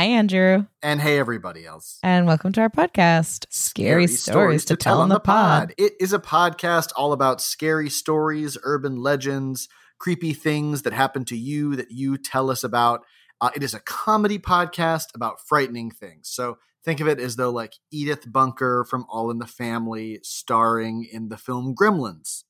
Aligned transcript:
Hi, 0.00 0.06
Andrew, 0.06 0.64
And 0.82 0.98
hey, 0.98 1.18
everybody 1.18 1.66
else. 1.66 1.98
and 2.02 2.26
welcome 2.26 2.52
to 2.52 2.62
our 2.62 2.70
podcast, 2.70 3.44
Scary, 3.50 4.06
Stories, 4.06 4.64
to 4.64 4.76
Tell 4.76 5.02
on 5.02 5.10
the 5.10 5.20
Pod. 5.20 5.74
It 5.76 5.92
is 6.00 6.14
a 6.14 6.18
podcast 6.18 6.88
all 6.96 7.12
about 7.12 7.42
scary 7.42 7.90
stories, 7.90 8.56
urban 8.62 9.02
legends, 9.02 9.68
creepy 9.98 10.32
things 10.32 10.84
that 10.84 10.94
happen 10.94 11.26
to 11.26 11.36
you 11.36 11.76
that 11.76 11.90
you 11.90 12.16
tell 12.16 12.50
us 12.50 12.64
about. 12.64 13.02
Uh, 13.42 13.50
it 13.54 13.62
is 13.62 13.74
a 13.74 13.80
comedy 13.80 14.38
podcast 14.38 15.14
about 15.14 15.46
frightening 15.46 15.90
things. 15.90 16.30
So 16.30 16.56
think 16.82 17.00
of 17.00 17.06
it 17.06 17.20
as 17.20 17.36
though, 17.36 17.50
like, 17.50 17.74
Edith 17.90 18.24
Bunker 18.26 18.86
from 18.88 19.04
All 19.10 19.30
in 19.30 19.38
the 19.38 19.46
Family 19.46 20.20
starring 20.22 21.06
in 21.12 21.28
the 21.28 21.36
film 21.36 21.74
Gremlins. 21.74 22.44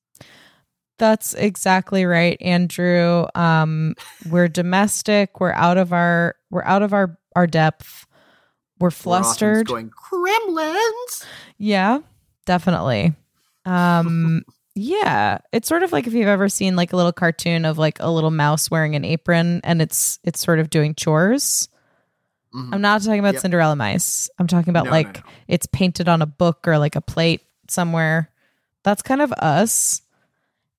That's 1.00 1.34
exactly 1.34 2.04
right, 2.04 2.36
Andrew. 2.40 3.26
Um, 3.34 3.94
we're 4.30 4.48
domestic. 4.48 5.40
We're 5.40 5.50
out 5.54 5.78
of 5.78 5.92
our 5.92 6.36
we're 6.50 6.64
out 6.64 6.82
of 6.82 6.92
our 6.92 7.16
our 7.36 7.46
depth. 7.46 8.06
We're 8.78 8.90
flustered. 8.90 9.66
going, 9.66 9.90
Gremlins! 10.10 11.24
yeah, 11.58 11.98
definitely. 12.46 13.14
Um, 13.66 14.42
yeah, 14.74 15.38
it's 15.52 15.68
sort 15.68 15.82
of 15.82 15.92
like 15.92 16.06
if 16.06 16.14
you've 16.14 16.28
ever 16.28 16.48
seen 16.48 16.76
like 16.76 16.92
a 16.92 16.96
little 16.96 17.12
cartoon 17.12 17.64
of 17.66 17.76
like 17.78 17.98
a 18.00 18.10
little 18.10 18.30
mouse 18.30 18.70
wearing 18.70 18.94
an 18.96 19.04
apron, 19.04 19.60
and 19.64 19.82
it's 19.82 20.18
it's 20.24 20.40
sort 20.40 20.58
of 20.60 20.70
doing 20.70 20.94
chores. 20.94 21.68
Mhm. 22.54 22.70
I'm 22.74 22.80
not 22.80 23.02
talking 23.02 23.20
about 23.20 23.34
Yep. 23.34 23.42
Cinderella 23.42 23.76
mice. 23.76 24.28
I'm 24.38 24.46
talking 24.46 24.70
about 24.70 24.84
No, 24.86 24.90
no, 24.90 24.96
like 24.96 25.16
no. 25.24 25.30
it's 25.46 25.66
painted 25.66 26.08
on 26.08 26.22
a 26.22 26.26
book 26.26 26.66
or 26.66 26.78
like 26.78 26.96
a 26.96 27.00
plate 27.00 27.42
somewhere. 27.68 28.30
That's 28.82 29.02
kind 29.02 29.20
of 29.20 29.30
us. 29.32 30.02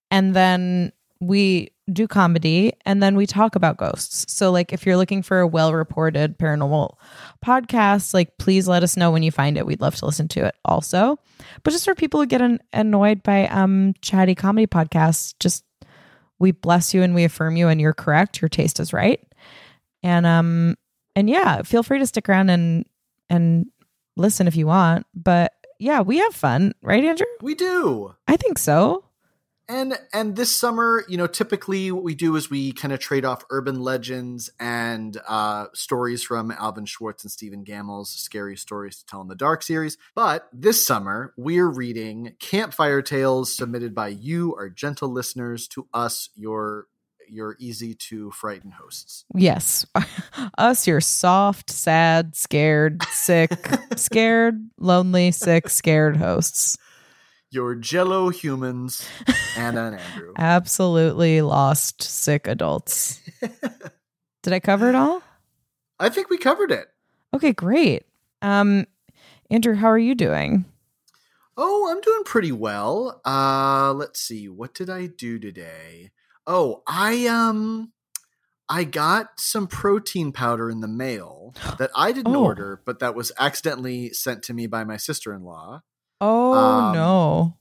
And 0.10 0.36
then 0.36 0.92
we 1.22 1.72
do 1.94 2.08
comedy 2.08 2.74
and 2.86 3.02
then 3.02 3.16
we 3.16 3.26
talk 3.26 3.56
about 3.56 3.78
ghosts. 3.78 4.26
So 4.32 4.52
like 4.52 4.72
if 4.74 4.86
you're 4.86 4.98
looking 4.98 5.22
for 5.22 5.40
a 5.40 5.48
well-reported 5.48 6.38
paranormal 6.38 6.96
podcast, 7.46 8.14
like 8.14 8.38
please 8.38 8.68
let 8.68 8.84
us 8.84 8.98
know 8.98 9.12
when 9.12 9.24
you 9.24 9.32
find 9.32 9.58
it. 9.58 9.66
We'd 9.66 9.82
love 9.82 9.96
to 9.98 10.06
listen 10.06 10.28
to 10.30 10.46
it 10.46 10.56
also. 10.64 11.18
But 11.64 11.72
just 11.72 11.86
for 11.86 11.96
people 11.96 12.20
who 12.20 12.26
get 12.26 12.42
an- 12.42 12.62
annoyed 12.74 13.24
by 13.24 13.48
um 13.48 13.94
chatty 14.02 14.36
comedy 14.36 14.68
podcasts, 14.68 15.34
just 15.40 15.64
we 16.40 16.52
bless 16.52 16.94
you 16.94 17.04
and 17.04 17.14
we 17.14 17.24
affirm 17.24 17.56
you 17.56 17.68
and 17.68 17.80
you're 17.80 17.94
correct. 17.94 18.42
Your 18.42 18.50
taste 18.50 18.80
is 18.80 18.94
right. 18.94 19.22
And 20.04 20.26
um 20.26 20.76
and 21.16 21.30
yeah, 21.30 21.62
feel 21.64 21.84
free 21.84 22.00
to 22.00 22.08
stick 22.08 22.30
around 22.30 22.50
and 22.50 22.86
and 23.30 23.68
listen 24.18 24.48
if 24.48 24.56
you 24.56 24.68
want. 24.68 25.06
But 25.14 25.54
yeah, 25.80 26.02
we 26.02 26.18
have 26.20 26.36
fun, 26.36 26.74
right, 26.84 27.04
Andrew? 27.04 27.26
We 27.42 27.56
do. 27.56 28.14
I 28.28 28.38
think 28.38 28.60
so. 28.60 29.04
And 29.72 29.98
and 30.12 30.36
this 30.36 30.52
summer, 30.52 31.06
you 31.08 31.16
know, 31.16 31.28
typically 31.28 31.94
what 31.94 32.04
we 32.04 32.14
do 32.14 32.36
is 32.36 32.50
we 32.50 32.74
kind 32.74 32.94
of 32.94 33.00
trade 33.00 33.24
off 33.24 33.46
urban 33.50 33.80
legends 33.80 34.50
and 34.60 35.18
uh, 35.26 35.68
stories 35.74 36.24
from 36.24 36.52
Alvin 36.52 36.84
Schwartz 36.84 37.24
and 37.24 37.32
Stephen 37.32 37.64
Gammell's 37.64 38.10
Scary 38.10 38.58
Stories 38.58 38.98
to 38.98 39.06
Tell 39.06 39.22
in 39.22 39.30
the 39.30 39.36
Dark 39.36 39.64
series. 39.64 39.98
But 40.14 40.50
this 40.52 40.86
summer, 40.86 41.34
we're 41.38 41.70
reading 41.70 42.34
Campfire 42.38 43.02
Tales 43.02 43.56
submitted 43.56 43.96
by 43.96 44.10
you, 44.10 44.54
our 44.56 44.68
gentle 44.68 45.08
listeners, 45.08 45.70
to 45.70 45.88
us, 45.94 46.28
your 46.36 46.88
your 47.30 47.56
easy 47.58 47.94
to 47.94 48.30
frighten 48.32 48.72
hosts. 48.72 49.24
Yes. 49.34 49.86
Us, 50.58 50.86
your 50.86 51.00
soft, 51.00 51.70
sad, 51.70 52.36
scared, 52.36 53.02
sick, 53.04 53.52
scared, 53.96 54.70
lonely, 54.78 55.32
sick, 55.32 55.70
scared 55.70 56.18
hosts. 56.18 56.78
Your 57.52 57.76
Jello 57.76 58.30
humans, 58.30 59.06
Anna 59.58 59.88
and 59.88 59.96
Andrew. 60.00 60.34
Absolutely 60.38 61.42
lost, 61.42 62.02
sick 62.02 62.48
adults. 62.48 63.20
Did 64.44 64.54
I 64.54 64.60
cover 64.62 64.88
it 64.90 64.96
all? 64.96 65.22
I 66.00 66.10
think 66.10 66.30
we 66.30 66.38
covered 66.38 66.72
it. 66.72 66.88
Okay, 67.34 67.52
great. 67.54 68.06
Um, 68.42 68.88
Andrew, 69.50 69.76
how 69.76 69.88
are 69.88 69.98
you 70.00 70.16
doing? 70.16 70.66
Oh, 71.58 71.90
I'm 71.92 72.00
doing 72.02 72.24
pretty 72.24 72.54
well. 72.54 73.22
Uh 73.26 73.92
let's 73.94 74.20
see. 74.22 74.48
What 74.48 74.74
did 74.74 74.90
I 74.90 75.08
do 75.08 75.38
today? 75.38 76.12
Oh, 76.48 76.82
I 76.88 77.28
um 77.28 77.92
I 78.70 78.86
got 78.86 79.32
some 79.40 79.68
protein 79.68 80.32
powder 80.32 80.70
in 80.70 80.80
the 80.80 80.88
mail 80.88 81.54
that 81.78 81.92
I 81.96 82.14
didn't 82.14 82.34
Oh. 82.36 82.46
order, 82.46 82.82
but 82.86 83.00
that 83.00 83.14
was 83.14 83.34
accidentally 83.38 84.12
sent 84.14 84.42
to 84.44 84.54
me 84.54 84.66
by 84.66 84.86
my 84.86 84.96
sister-in-law. 84.96 85.82
Oh 86.22 86.54
Um, 86.54 86.94
no. 86.94 87.58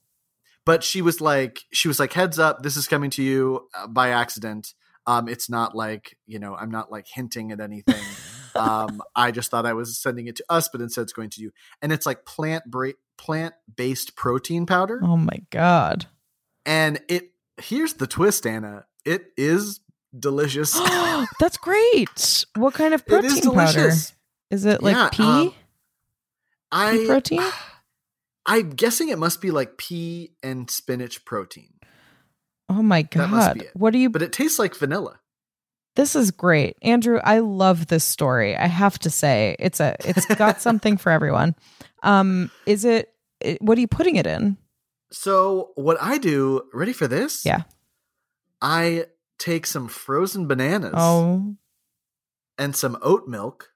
But 0.66 0.84
she 0.84 1.00
was 1.02 1.20
like 1.20 1.60
she 1.72 1.88
was 1.88 1.98
like 1.98 2.12
heads 2.12 2.38
up, 2.38 2.62
this 2.62 2.76
is 2.76 2.86
coming 2.86 3.10
to 3.10 3.22
you 3.22 3.68
uh, 3.74 3.86
by 3.86 4.10
accident. 4.10 4.74
Um 5.06 5.28
it's 5.28 5.48
not 5.48 5.74
like, 5.74 6.16
you 6.26 6.38
know, 6.38 6.54
I'm 6.54 6.70
not 6.70 6.92
like 6.92 7.06
hinting 7.12 7.50
at 7.50 7.60
anything. 7.60 8.02
um 8.54 9.00
I 9.16 9.30
just 9.30 9.50
thought 9.50 9.64
I 9.66 9.72
was 9.72 9.98
sending 9.98 10.26
it 10.26 10.36
to 10.36 10.44
us, 10.50 10.68
but 10.68 10.80
instead 10.80 11.02
it's 11.02 11.12
going 11.14 11.30
to 11.30 11.40
you. 11.40 11.50
And 11.80 11.92
it's 11.92 12.04
like 12.06 12.24
plant 12.26 12.64
bra- 12.66 12.92
plant-based 13.16 14.16
protein 14.16 14.66
powder. 14.66 15.00
Oh 15.02 15.16
my 15.16 15.40
god. 15.50 16.06
and 16.66 17.00
it 17.08 17.30
here's 17.58 17.94
the 17.94 18.06
twist 18.06 18.46
anna 18.46 18.84
it 19.04 19.26
is 19.36 19.80
delicious 20.18 20.72
Oh 20.76 21.26
That's 21.40 21.56
great. 21.56 22.44
What 22.56 22.74
kind 22.74 22.92
of 22.94 23.06
protein 23.06 23.30
is 23.30 23.40
powder? 23.48 23.92
Is 24.50 24.64
it 24.66 24.82
like 24.82 24.94
Yeah, 24.96 25.08
pea? 25.10 25.22
um, 25.24 25.54
i 26.72 26.92
pea 26.92 27.06
protein? 27.06 27.42
i'm 28.50 28.70
guessing 28.70 29.08
it 29.08 29.18
must 29.18 29.40
be 29.40 29.50
like 29.50 29.76
pea 29.78 30.32
and 30.42 30.70
spinach 30.70 31.24
protein 31.24 31.72
Oh 32.72 32.82
my 32.82 33.02
god. 33.02 33.64
What 33.74 33.92
do 33.92 33.98
you 33.98 34.10
but 34.10 34.22
it 34.22 34.32
tastes 34.32 34.58
like 34.58 34.76
vanilla 34.76 35.18
This 35.96 36.14
is 36.14 36.30
great. 36.30 36.76
Andrew, 36.82 37.18
I 37.22 37.40
love 37.40 37.88
this 37.88 38.04
story. 38.04 38.56
I 38.56 38.66
have 38.68 38.96
to 39.00 39.10
say. 39.10 39.56
It's 39.58 39.80
a 39.80 39.96
it's 40.04 40.24
got 40.36 40.60
something 40.66 40.96
for 40.96 41.10
everyone. 41.10 41.56
Um 42.04 42.48
is 42.66 42.84
it 42.84 43.12
it- 43.40 43.60
what 43.60 43.76
are 43.76 43.80
you 43.80 43.88
putting 43.88 44.14
it 44.16 44.26
in? 44.26 44.56
so 45.12 45.72
what 45.74 45.96
i 46.00 46.16
do 46.18 46.62
ready 46.72 46.92
for 46.92 47.08
this 47.08 47.44
Yeah. 47.44 47.62
i 48.62 49.06
take 49.40 49.66
some 49.66 49.88
frozen 49.88 50.46
bananas 50.46 50.94
Oh, 50.96 51.56
and 52.56 52.76
some 52.76 52.96
oat 53.02 53.26
milk 53.26 53.69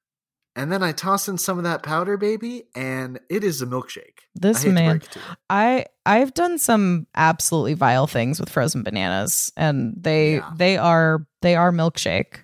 and 0.56 0.70
then 0.72 0.82
i 0.82 0.92
toss 0.92 1.28
in 1.28 1.36
some 1.38 1.58
of 1.58 1.64
that 1.64 1.82
powder 1.82 2.16
baby 2.16 2.64
and 2.74 3.18
it 3.28 3.42
is 3.44 3.60
a 3.62 3.66
milkshake 3.66 4.20
this 4.34 4.62
to 4.62 4.70
man. 4.70 4.98
break 4.98 5.04
it 5.04 5.10
to 5.12 5.18
you. 5.20 5.24
I 5.48 5.86
I've 6.06 6.34
done 6.34 6.58
some 6.58 7.06
absolutely 7.14 7.74
vile 7.74 8.06
things 8.06 8.40
with 8.40 8.48
frozen 8.50 8.82
bananas 8.82 9.52
and 9.56 9.94
they 9.96 10.36
Yeah. 10.36 10.50
they 10.56 10.76
are 10.76 11.26
they 11.40 11.54
are 11.56 11.70
milkshake. 11.72 12.38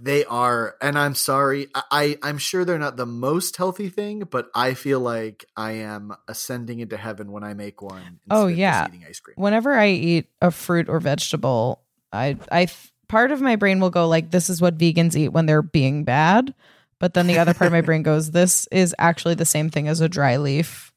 They 0.00 0.24
are, 0.26 0.76
and 0.80 0.96
I'm 0.96 1.16
sorry. 1.16 1.66
I, 1.74 1.82
I 1.90 2.18
I'm 2.22 2.38
sure 2.38 2.64
they're 2.64 2.78
not 2.78 2.96
the 2.96 3.06
most 3.06 3.56
healthy 3.56 3.88
thing, 3.88 4.20
but 4.30 4.48
I 4.54 4.74
feel 4.74 5.00
like 5.00 5.44
I 5.56 5.72
am 5.72 6.14
ascending 6.28 6.78
into 6.78 6.96
heaven 6.96 7.32
when 7.32 7.42
I 7.42 7.54
make 7.54 7.82
one. 7.82 7.98
instead 7.98 8.18
Oh, 8.30 8.46
yeah. 8.46 8.86
eating 8.86 9.04
ice 9.08 9.18
cream. 9.18 9.34
Whenever 9.36 9.74
I 9.74 9.88
eat 9.88 10.28
a 10.40 10.52
fruit 10.52 10.88
or 10.88 11.00
vegetable, 11.00 11.82
I 12.12 12.36
I 12.52 12.68
part 13.08 13.32
of 13.32 13.40
my 13.40 13.56
brain 13.56 13.80
will 13.80 13.90
go 13.90 14.06
like 14.06 14.30
this 14.30 14.48
is 14.48 14.60
what 14.62 14.78
vegans 14.78 15.16
eat 15.16 15.30
when 15.30 15.46
they're 15.46 15.62
being 15.62 16.04
bad, 16.04 16.54
but 16.98 17.14
then 17.14 17.26
the 17.26 17.38
other 17.38 17.54
part 17.54 17.66
of 17.66 17.72
my 17.72 17.80
brain 17.80 18.02
goes 18.02 18.30
this 18.30 18.66
is 18.72 18.94
actually 18.98 19.34
the 19.34 19.44
same 19.44 19.70
thing 19.70 19.88
as 19.88 20.00
a 20.00 20.08
dry 20.08 20.36
leaf. 20.36 20.92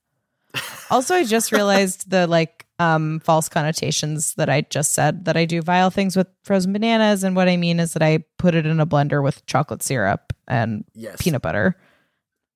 Also, 0.90 1.16
I 1.16 1.24
just 1.24 1.52
realized 1.52 2.10
the 2.10 2.28
like 2.28 2.66
um 2.80 3.20
false 3.22 3.48
connotations 3.48 4.34
that 4.36 4.50
I 4.50 4.62
just 4.62 4.94
said 4.94 5.26
that 5.26 5.38
I 5.38 5.46
do 5.46 5.62
vile 5.62 5.90
things 5.90 6.18
with 6.18 6.28
frozen 6.44 6.74
bananas 6.74 7.24
and 7.24 7.36
what 7.36 7.48
I 7.48 7.56
mean 7.58 7.80
is 7.80 7.94
that 7.94 8.02
I 8.04 8.26
put 8.38 8.56
it 8.56 8.66
in 8.66 8.80
a 8.80 8.86
blender 8.86 9.24
with 9.24 9.46
chocolate 9.46 9.84
syrup 9.84 10.34
and 10.48 10.84
Yes, 10.94 11.22
peanut 11.22 11.42
butter. 11.42 11.78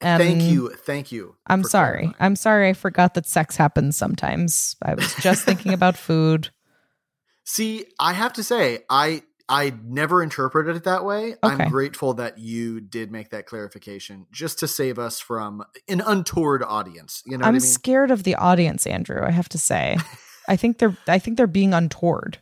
And 0.01 0.21
thank 0.21 0.41
you, 0.43 0.69
thank 0.69 1.11
you. 1.11 1.35
I'm 1.47 1.63
sorry. 1.63 1.99
clarifying. 1.99 2.15
I'm 2.19 2.35
sorry 2.35 2.69
I 2.69 2.73
forgot 2.73 3.13
that 3.13 3.25
sex 3.25 3.55
happens 3.55 3.95
sometimes. 3.95 4.75
I 4.81 4.93
was 4.93 5.13
just 5.15 5.45
thinking 5.45 5.73
about 5.73 5.95
food. 5.95 6.49
See, 7.45 7.85
I 7.99 8.13
have 8.13 8.33
to 8.33 8.43
say, 8.43 8.79
I 8.89 9.21
I 9.47 9.73
never 9.83 10.23
interpreted 10.23 10.75
it 10.75 10.83
that 10.85 11.05
way. 11.05 11.35
Okay. 11.43 11.63
I'm 11.63 11.69
grateful 11.69 12.15
that 12.15 12.39
you 12.39 12.81
did 12.81 13.11
make 13.11 13.29
that 13.29 13.45
clarification, 13.45 14.25
just 14.31 14.59
to 14.59 14.67
save 14.67 14.97
us 14.97 15.19
from 15.19 15.63
an 15.87 16.01
untoward 16.01 16.63
audience. 16.63 17.21
You 17.25 17.37
know 17.37 17.45
I'm 17.45 17.53
what 17.53 17.61
I 17.61 17.63
mean? 17.63 17.71
scared 17.71 18.11
of 18.11 18.23
the 18.23 18.35
audience, 18.35 18.87
Andrew. 18.87 19.23
I 19.23 19.31
have 19.31 19.49
to 19.49 19.57
say, 19.57 19.97
I 20.47 20.55
think 20.55 20.79
they're 20.79 20.97
I 21.07 21.19
think 21.19 21.37
they're 21.37 21.47
being 21.47 21.73
untoward. 21.73 22.39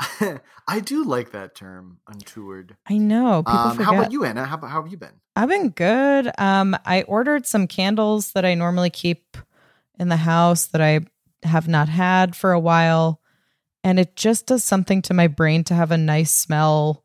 I 0.68 0.80
do 0.80 1.02
like 1.02 1.32
that 1.32 1.54
term, 1.54 1.98
untoward. 2.06 2.76
I 2.88 2.98
know 2.98 3.42
people 3.42 3.58
Um, 3.58 3.78
how 3.78 3.94
about 3.94 4.12
you, 4.12 4.24
Anna? 4.24 4.44
How, 4.44 4.58
how 4.58 4.82
have 4.82 4.90
you 4.90 4.98
been? 4.98 5.14
I've 5.34 5.48
been 5.48 5.70
good. 5.70 6.30
Um, 6.38 6.76
I 6.84 7.02
ordered 7.02 7.46
some 7.46 7.66
candles 7.66 8.32
that 8.32 8.44
I 8.44 8.54
normally 8.54 8.90
keep 8.90 9.36
in 9.98 10.08
the 10.08 10.16
house 10.16 10.66
that 10.66 10.80
I 10.80 11.00
have 11.42 11.68
not 11.68 11.88
had 11.88 12.36
for 12.36 12.52
a 12.52 12.60
while. 12.60 13.20
And 13.84 13.98
it 14.00 14.16
just 14.16 14.46
does 14.46 14.64
something 14.64 15.02
to 15.02 15.14
my 15.14 15.26
brain 15.28 15.64
to 15.64 15.74
have 15.74 15.90
a 15.92 15.96
nice 15.98 16.32
smell 16.34 17.04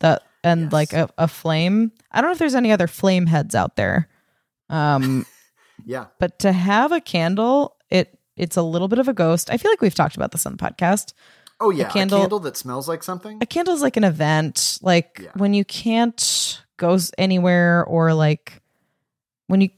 that 0.00 0.22
and 0.44 0.64
Yes. 0.64 0.72
like 0.72 0.92
a, 0.92 1.08
a 1.18 1.28
flame. 1.28 1.92
I 2.10 2.20
don't 2.20 2.28
know 2.28 2.32
if 2.32 2.38
there's 2.38 2.54
any 2.54 2.72
other 2.72 2.86
flame 2.88 3.26
heads 3.26 3.54
out 3.54 3.76
there. 3.76 4.08
Um, 4.68 5.26
Yeah. 5.84 6.06
but 6.20 6.38
to 6.40 6.52
have 6.52 6.92
a 6.92 7.00
candle, 7.00 7.76
it 7.90 8.18
it's 8.36 8.56
a 8.56 8.62
little 8.62 8.88
bit 8.88 8.98
of 8.98 9.08
a 9.08 9.12
ghost. 9.12 9.50
I 9.50 9.56
feel 9.56 9.70
like 9.70 9.80
we've 9.80 9.94
talked 9.94 10.16
about 10.16 10.30
this 10.32 10.46
on 10.46 10.56
the 10.56 10.58
podcast. 10.58 11.12
Oh 11.60 11.70
yeah. 11.70 11.88
A 11.88 11.90
candle- 11.90 12.20
candle, 12.20 12.40
that 12.40 12.56
smells 12.56 12.88
like 12.88 13.02
something. 13.02 13.38
A 13.40 13.46
candle 13.46 13.74
is 13.74 13.82
like 13.82 13.96
an 13.96 14.04
event, 14.04 14.78
like 14.82 15.20
Yeah. 15.22 15.30
when 15.34 15.54
you 15.54 15.64
can't 15.64 16.62
go 16.76 16.98
anywhere 17.18 17.84
or 17.84 18.12
like 18.14 18.60
when 19.46 19.60
you 19.60 19.70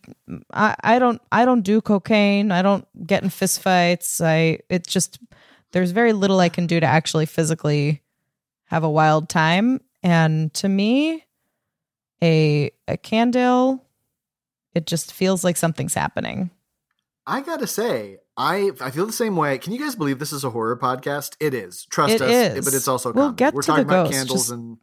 I, 0.52 0.74
I 0.82 0.98
don't 0.98 1.20
I 1.32 1.44
don't 1.44 1.62
do 1.62 1.80
cocaine. 1.80 2.50
I 2.52 2.62
don't 2.62 2.86
get 3.06 3.22
in 3.22 3.28
fistfights. 3.28 4.24
I 4.24 4.60
it's 4.70 4.90
just 4.92 5.18
there's 5.74 5.90
very 5.90 6.12
little 6.14 6.40
I 6.40 6.48
can 6.48 6.66
do 6.66 6.80
to 6.80 6.86
actually 6.86 7.26
physically 7.26 8.00
have 8.66 8.82
a 8.84 8.90
wild 8.90 9.28
time. 9.28 9.80
And 10.02 10.52
to 10.54 10.68
me, 10.68 11.24
a 12.22 12.70
a 12.88 12.96
candle, 12.96 13.84
it 14.74 14.86
just 14.86 15.12
feels 15.12 15.44
like 15.44 15.56
something's 15.56 15.94
happening. 15.94 16.50
I 17.26 17.40
gotta 17.40 17.66
say, 17.66 18.18
I 18.36 18.70
I 18.80 18.90
feel 18.90 19.06
the 19.06 19.12
same 19.12 19.36
way. 19.36 19.58
Can 19.58 19.72
you 19.72 19.78
guys 19.78 19.94
believe 19.96 20.18
this 20.18 20.32
is 20.32 20.44
a 20.44 20.50
horror 20.50 20.76
podcast? 20.76 21.36
It 21.40 21.54
is. 21.54 21.86
Trust 21.86 22.14
It 22.14 22.22
us. 22.22 22.30
is. 22.58 22.64
But 22.64 22.74
it's 22.74 22.88
also 22.88 23.12
We'll 23.12 23.24
comedy. 23.26 23.36
get 23.38 23.54
We're 23.54 23.62
to 23.62 23.66
the 23.66 23.72
talking 23.72 23.84
about 23.84 24.04
ghost, 24.06 24.16
candles 24.18 24.40
just- 24.42 24.52
and 24.52 24.78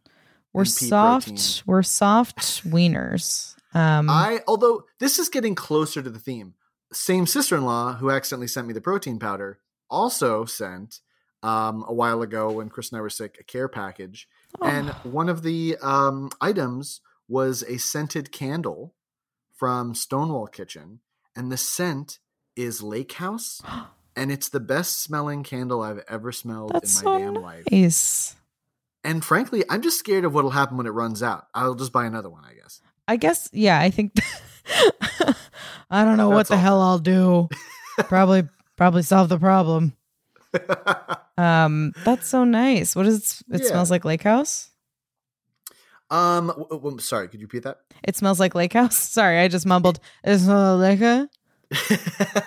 We're 0.52 0.62
and 0.62 0.68
soft. 0.70 1.28
protein. 1.28 1.62
We're 1.66 1.82
soft 1.82 2.38
wieners. 2.68 3.54
Um, 3.74 4.10
I 4.10 4.40
although 4.46 4.84
this 4.98 5.18
is 5.18 5.28
getting 5.30 5.54
closer 5.54 6.02
to 6.02 6.10
the 6.10 6.18
theme. 6.18 6.54
Same 6.92 7.26
sister-in-law 7.26 7.94
who 7.94 8.10
accidentally 8.10 8.48
sent 8.48 8.66
me 8.66 8.74
the 8.74 8.82
protein 8.82 9.18
powder 9.18 9.58
also 9.92 10.44
sent 10.44 11.00
um, 11.42 11.84
a 11.86 11.92
while 11.92 12.22
ago 12.22 12.50
when 12.50 12.68
Chris 12.68 12.90
and 12.90 12.98
I 12.98 13.02
were 13.02 13.10
sick 13.10 13.36
a 13.38 13.44
care 13.44 13.68
package, 13.68 14.26
and 14.60 14.88
one 15.04 15.28
of 15.28 15.42
the 15.42 15.76
um, 15.82 16.30
items 16.40 17.00
was 17.28 17.62
a 17.62 17.78
scented 17.78 18.32
candle 18.32 18.94
from 19.54 19.94
Stonewall 19.94 20.46
Kitchen, 20.48 21.00
and 21.36 21.52
the 21.52 21.56
scent 21.56 22.18
is 22.56 22.82
Lake 22.82 23.12
House, 23.12 23.62
and 24.16 24.32
it's 24.32 24.48
the 24.48 24.60
best 24.60 25.02
smelling 25.02 25.42
candle 25.42 25.82
I've 25.82 26.02
ever 26.08 26.32
smelled 26.32 26.72
that's 26.74 27.00
in 27.00 27.04
my 27.04 27.18
so 27.18 27.24
damn 27.24 27.34
life. 27.34 27.64
nice. 27.70 28.36
And 29.04 29.24
frankly, 29.24 29.64
I'm 29.68 29.82
just 29.82 29.98
scared 29.98 30.24
of 30.24 30.32
what'll 30.32 30.50
happen 30.50 30.76
when 30.76 30.86
it 30.86 30.90
runs 30.90 31.22
out. 31.22 31.46
I'll 31.54 31.74
just 31.74 31.92
buy 31.92 32.06
another 32.06 32.30
one, 32.30 32.44
I 32.44 32.54
guess. 32.54 32.80
I 33.08 33.16
guess, 33.16 33.48
yeah, 33.52 33.80
I 33.80 33.90
think 33.90 34.12
I 35.90 36.04
don't 36.04 36.16
know 36.16 36.30
what 36.30 36.46
the 36.46 36.54
all. 36.54 36.60
hell 36.60 36.80
I'll 36.80 36.98
do. 37.00 37.48
probably, 37.98 38.48
probably 38.82 39.02
solve 39.02 39.28
the 39.28 39.38
problem. 39.38 39.94
Um, 41.38 41.92
that's 42.04 42.28
so 42.28 42.44
nice. 42.44 42.94
What 42.94 43.06
is 43.06 43.42
it? 43.48 43.54
It 43.56 43.62
Yeah. 43.62 43.68
smells 43.70 43.90
like 43.90 44.04
lake 44.04 44.22
house. 44.22 44.68
um, 46.10 46.48
w- 46.48 46.68
w- 46.68 46.98
sorry, 46.98 47.26
could 47.28 47.40
you 47.40 47.46
repeat 47.46 47.62
that? 47.62 47.78
It 48.04 48.16
smells 48.16 48.38
like 48.38 48.54
lake 48.54 48.74
house. 48.74 48.96
Sorry, 49.18 49.38
I 49.40 49.48
just 49.48 49.64
mumbled. 49.64 49.98
It 50.22 50.38
smells 50.40 50.80
like 50.82 51.00
a. 51.00 51.28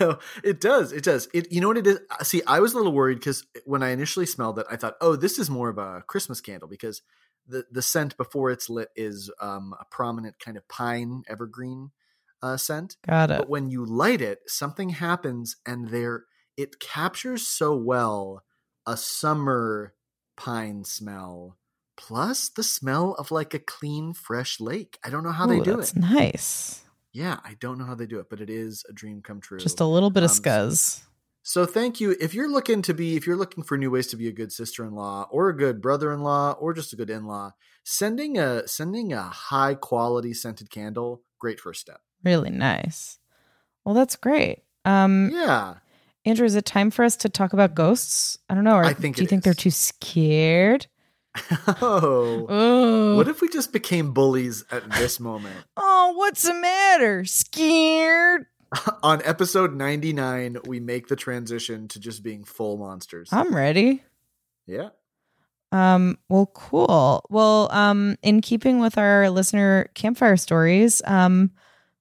no, 0.00 0.18
it 0.42 0.58
does. 0.60 0.90
It 0.92 1.04
does. 1.04 1.28
It. 1.34 1.52
You 1.52 1.60
know 1.60 1.68
what 1.68 1.76
it 1.76 1.86
is? 1.86 2.00
Uh, 2.10 2.24
See, 2.24 2.42
I 2.46 2.60
was 2.60 2.72
a 2.72 2.78
little 2.78 2.92
worried 2.92 3.18
because 3.18 3.44
when 3.66 3.82
I 3.82 3.90
initially 3.90 4.26
smelled 4.26 4.58
it, 4.58 4.66
I 4.70 4.76
thought, 4.76 4.94
"Oh, 5.02 5.14
this 5.14 5.38
is 5.38 5.50
more 5.50 5.68
of 5.68 5.76
a 5.76 6.02
Christmas 6.06 6.40
candle," 6.40 6.68
because 6.68 7.02
the 7.46 7.66
the 7.70 7.82
scent 7.82 8.16
before 8.16 8.50
it's 8.50 8.70
lit 8.70 8.88
is 8.96 9.30
um, 9.40 9.74
a 9.78 9.84
prominent 9.84 10.38
kind 10.38 10.56
of 10.56 10.66
pine 10.68 11.24
evergreen 11.28 11.90
uh, 12.42 12.56
scent. 12.56 12.96
Got 13.06 13.30
it. 13.30 13.38
But 13.38 13.48
when 13.48 13.70
you 13.70 13.84
light 13.84 14.20
it, 14.20 14.40
something 14.46 14.90
happens, 14.90 15.56
and 15.64 15.88
there 15.88 16.24
it 16.56 16.80
captures 16.80 17.46
so 17.46 17.76
well 17.76 18.42
a 18.86 18.96
summer 18.96 19.94
pine 20.36 20.84
smell, 20.84 21.56
plus 21.96 22.48
the 22.48 22.62
smell 22.62 23.14
of 23.14 23.30
like 23.30 23.54
a 23.54 23.58
clean, 23.58 24.12
fresh 24.12 24.60
lake. 24.60 24.98
I 25.04 25.10
don't 25.10 25.24
know 25.24 25.32
how 25.32 25.46
they 25.46 25.60
do 25.60 25.76
that's 25.76 25.92
it. 25.92 26.00
Nice. 26.00 26.82
Yeah, 27.12 27.38
I 27.44 27.54
don't 27.60 27.78
know 27.78 27.84
how 27.84 27.94
they 27.94 28.06
do 28.06 28.18
it, 28.20 28.30
but 28.30 28.40
it 28.40 28.48
is 28.50 28.84
a 28.88 28.92
dream 28.92 29.20
come 29.22 29.40
true. 29.40 29.58
Just 29.58 29.80
a 29.80 29.84
little 29.86 30.10
bit 30.10 30.22
of 30.22 30.30
Um, 30.30 30.36
scuzz. 30.36 31.02
So 31.44 31.66
thank 31.66 32.00
you. 32.00 32.16
If 32.20 32.34
you're 32.34 32.50
looking 32.50 32.82
to 32.82 32.94
be, 32.94 33.16
if 33.16 33.26
you're 33.26 33.36
looking 33.36 33.64
for 33.64 33.76
new 33.76 33.90
ways 33.90 34.06
to 34.08 34.16
be 34.16 34.28
a 34.28 34.32
good 34.32 34.52
sister-in-law 34.52 35.28
or 35.30 35.48
a 35.48 35.56
good 35.56 35.82
brother-in-law 35.82 36.52
or 36.52 36.72
just 36.72 36.92
a 36.92 36.96
good 36.96 37.10
in-law, 37.10 37.52
sending 37.84 38.38
a 38.38 38.66
sending 38.68 39.12
a 39.12 39.22
high 39.22 39.74
quality 39.74 40.32
scented 40.34 40.70
candle, 40.70 41.22
great 41.38 41.58
first 41.60 41.80
step. 41.80 42.00
Really 42.24 42.50
nice. 42.50 43.18
Well, 43.84 43.94
that's 43.94 44.16
great. 44.16 44.62
Um, 44.84 45.30
Yeah. 45.32 45.74
Andrew, 46.24 46.46
is 46.46 46.54
it 46.54 46.64
time 46.64 46.90
for 46.92 47.04
us 47.04 47.16
to 47.16 47.28
talk 47.28 47.52
about 47.52 47.74
ghosts? 47.74 48.38
I 48.48 48.54
don't 48.54 48.62
know. 48.62 48.76
Or 48.76 48.84
I 48.84 48.94
think 48.94 49.16
do 49.16 49.22
you 49.22 49.28
think 49.28 49.42
they're 49.42 49.54
too 49.54 49.72
scared? 49.72 50.86
oh. 51.80 52.46
Oh, 52.48 53.16
What 53.16 53.26
if 53.26 53.40
we 53.40 53.48
just 53.48 53.72
became 53.72 54.12
bullies 54.12 54.64
at 54.70 54.88
this 54.92 55.18
moment? 55.18 55.56
oh, 55.76 56.12
what's 56.16 56.42
the 56.42 56.54
matter? 56.54 57.24
Scared? 57.24 58.46
On 59.02 59.20
episode 59.24 59.74
99, 59.74 60.58
we 60.66 60.78
make 60.78 61.08
the 61.08 61.16
transition 61.16 61.88
to 61.88 61.98
just 62.00 62.22
being 62.22 62.44
full 62.44 62.76
monsters. 62.76 63.28
I'm 63.32 63.54
ready. 63.54 64.02
yeah. 64.66 64.90
Um, 65.72 66.18
well, 66.28 66.50
cool. 66.54 67.24
Well, 67.30 67.68
um, 67.72 68.16
in 68.22 68.42
keeping 68.42 68.78
with 68.78 68.98
our 68.98 69.30
listener 69.30 69.90
campfire 69.94 70.36
stories, 70.36 71.00
um, 71.06 71.50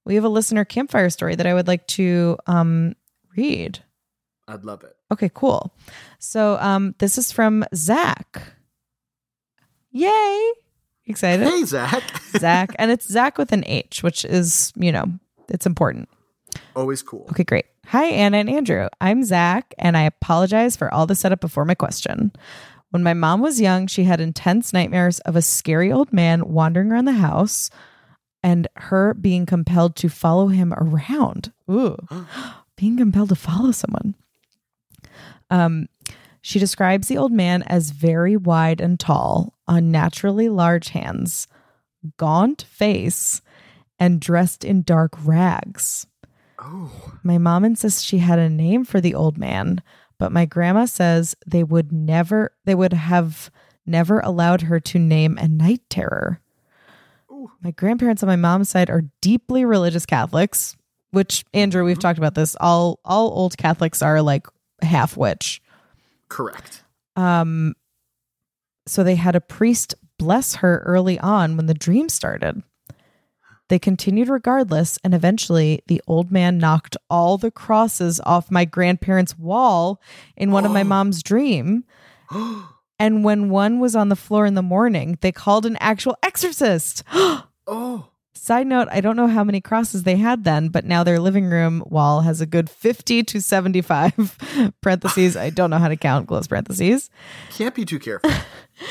we 0.05 0.15
have 0.15 0.23
a 0.23 0.29
listener 0.29 0.65
campfire 0.65 1.09
story 1.09 1.35
that 1.35 1.47
I 1.47 1.53
would 1.53 1.67
like 1.67 1.87
to 1.87 2.37
um 2.47 2.95
read. 3.35 3.79
I'd 4.47 4.63
love 4.63 4.83
it. 4.83 4.95
Okay, 5.11 5.31
cool. 5.33 5.73
So 6.19 6.57
um 6.59 6.95
this 6.99 7.17
is 7.17 7.31
from 7.31 7.65
Zach. 7.75 8.41
Yay! 9.91 10.51
Excited? 11.05 11.45
Hey, 11.47 11.65
Zach. 11.65 12.03
Zach. 12.37 12.75
And 12.79 12.91
it's 12.91 13.07
Zach 13.07 13.37
with 13.37 13.51
an 13.51 13.65
H, 13.65 14.03
which 14.03 14.23
is, 14.23 14.71
you 14.75 14.91
know, 14.91 15.05
it's 15.49 15.65
important. 15.65 16.07
Always 16.75 17.01
cool. 17.01 17.27
Okay, 17.31 17.43
great. 17.43 17.65
Hi, 17.87 18.05
Anna 18.05 18.37
and 18.37 18.49
Andrew. 18.49 18.87
I'm 19.01 19.23
Zach, 19.23 19.73
and 19.77 19.97
I 19.97 20.03
apologize 20.03 20.77
for 20.77 20.93
all 20.93 21.05
the 21.05 21.15
setup 21.15 21.41
before 21.41 21.65
my 21.65 21.75
question. 21.75 22.31
When 22.91 23.03
my 23.03 23.13
mom 23.13 23.41
was 23.41 23.59
young, 23.59 23.87
she 23.87 24.03
had 24.03 24.21
intense 24.21 24.71
nightmares 24.71 25.19
of 25.21 25.35
a 25.35 25.41
scary 25.41 25.91
old 25.91 26.13
man 26.13 26.47
wandering 26.47 26.91
around 26.91 27.05
the 27.05 27.13
house 27.13 27.69
and 28.43 28.67
her 28.75 29.13
being 29.13 29.45
compelled 29.45 29.95
to 29.97 30.09
follow 30.09 30.47
him 30.47 30.73
around. 30.73 31.51
Ooh, 31.69 31.97
being 32.75 32.97
compelled 32.97 33.29
to 33.29 33.35
follow 33.35 33.71
someone. 33.71 34.15
Um, 35.49 35.87
she 36.41 36.57
describes 36.57 37.07
the 37.07 37.17
old 37.17 37.31
man 37.31 37.61
as 37.63 37.91
very 37.91 38.35
wide 38.35 38.81
and 38.81 38.99
tall, 38.99 39.53
unnaturally 39.67 40.49
large 40.49 40.89
hands, 40.89 41.47
gaunt 42.17 42.63
face, 42.63 43.41
and 43.99 44.19
dressed 44.19 44.63
in 44.63 44.81
dark 44.81 45.13
rags. 45.23 46.07
Oh. 46.57 47.13
My 47.23 47.37
mom 47.37 47.63
insists 47.63 48.01
she 48.01 48.19
had 48.19 48.39
a 48.39 48.49
name 48.49 48.85
for 48.85 48.99
the 48.99 49.13
old 49.13 49.37
man, 49.37 49.81
but 50.17 50.31
my 50.31 50.45
grandma 50.45 50.85
says 50.85 51.35
they 51.45 51.63
would 51.63 51.91
never 51.91 52.53
they 52.65 52.75
would 52.75 52.93
have 52.93 53.51
never 53.85 54.19
allowed 54.19 54.61
her 54.61 54.79
to 54.79 54.99
name 54.99 55.37
a 55.37 55.47
night 55.47 55.81
terror. 55.89 56.39
My 57.61 57.71
grandparents 57.71 58.23
on 58.23 58.27
my 58.27 58.35
mom's 58.35 58.69
side 58.69 58.89
are 58.89 59.03
deeply 59.21 59.65
religious 59.65 60.05
Catholics, 60.05 60.75
which 61.11 61.43
Andrew, 61.53 61.83
we've 61.85 61.99
talked 61.99 62.17
about 62.19 62.35
this. 62.35 62.55
All 62.59 62.99
all 63.05 63.29
old 63.29 63.57
Catholics 63.57 64.01
are 64.01 64.21
like 64.21 64.47
half 64.81 65.15
witch. 65.17 65.61
Correct. 66.29 66.83
Um 67.15 67.73
so 68.87 69.03
they 69.03 69.15
had 69.15 69.35
a 69.35 69.41
priest 69.41 69.95
bless 70.17 70.55
her 70.55 70.79
early 70.85 71.19
on 71.19 71.55
when 71.57 71.65
the 71.67 71.73
dream 71.73 72.09
started. 72.09 72.63
They 73.69 73.79
continued 73.79 74.27
regardless, 74.27 74.99
and 75.03 75.13
eventually 75.13 75.81
the 75.87 76.01
old 76.05 76.29
man 76.31 76.57
knocked 76.57 76.97
all 77.09 77.37
the 77.37 77.51
crosses 77.51 78.19
off 78.25 78.51
my 78.51 78.65
grandparents' 78.65 79.37
wall 79.39 80.01
in 80.35 80.51
one 80.51 80.65
of 80.65 80.71
my 80.71 80.81
Oh. 80.81 80.85
mom's 80.85 81.23
dream. 81.23 81.85
And 83.01 83.23
when 83.23 83.49
one 83.49 83.79
was 83.79 83.95
on 83.95 84.09
the 84.09 84.15
floor 84.15 84.45
in 84.45 84.53
the 84.53 84.61
morning, 84.61 85.17
they 85.21 85.31
called 85.31 85.65
an 85.65 85.75
actual 85.79 86.15
exorcist. 86.21 87.01
oh. 87.65 88.07
Side 88.35 88.67
note, 88.67 88.89
I 88.91 89.01
don't 89.01 89.15
know 89.15 89.25
how 89.25 89.43
many 89.43 89.59
crosses 89.59 90.03
they 90.03 90.17
had 90.17 90.43
then, 90.43 90.67
but 90.67 90.85
now 90.85 91.03
their 91.03 91.19
living 91.19 91.45
room 91.45 91.83
wall 91.87 92.21
has 92.21 92.41
a 92.41 92.45
good 92.45 92.69
50 92.69 93.23
to 93.23 93.41
75 93.41 94.71
parentheses. 94.81 95.35
I 95.35 95.49
don't 95.49 95.71
know 95.71 95.79
how 95.79 95.87
to 95.87 95.95
count, 95.95 96.27
close 96.27 96.45
parentheses. 96.45 97.09
Can't 97.49 97.73
be 97.73 97.85
too 97.85 97.97
careful. 97.97 98.29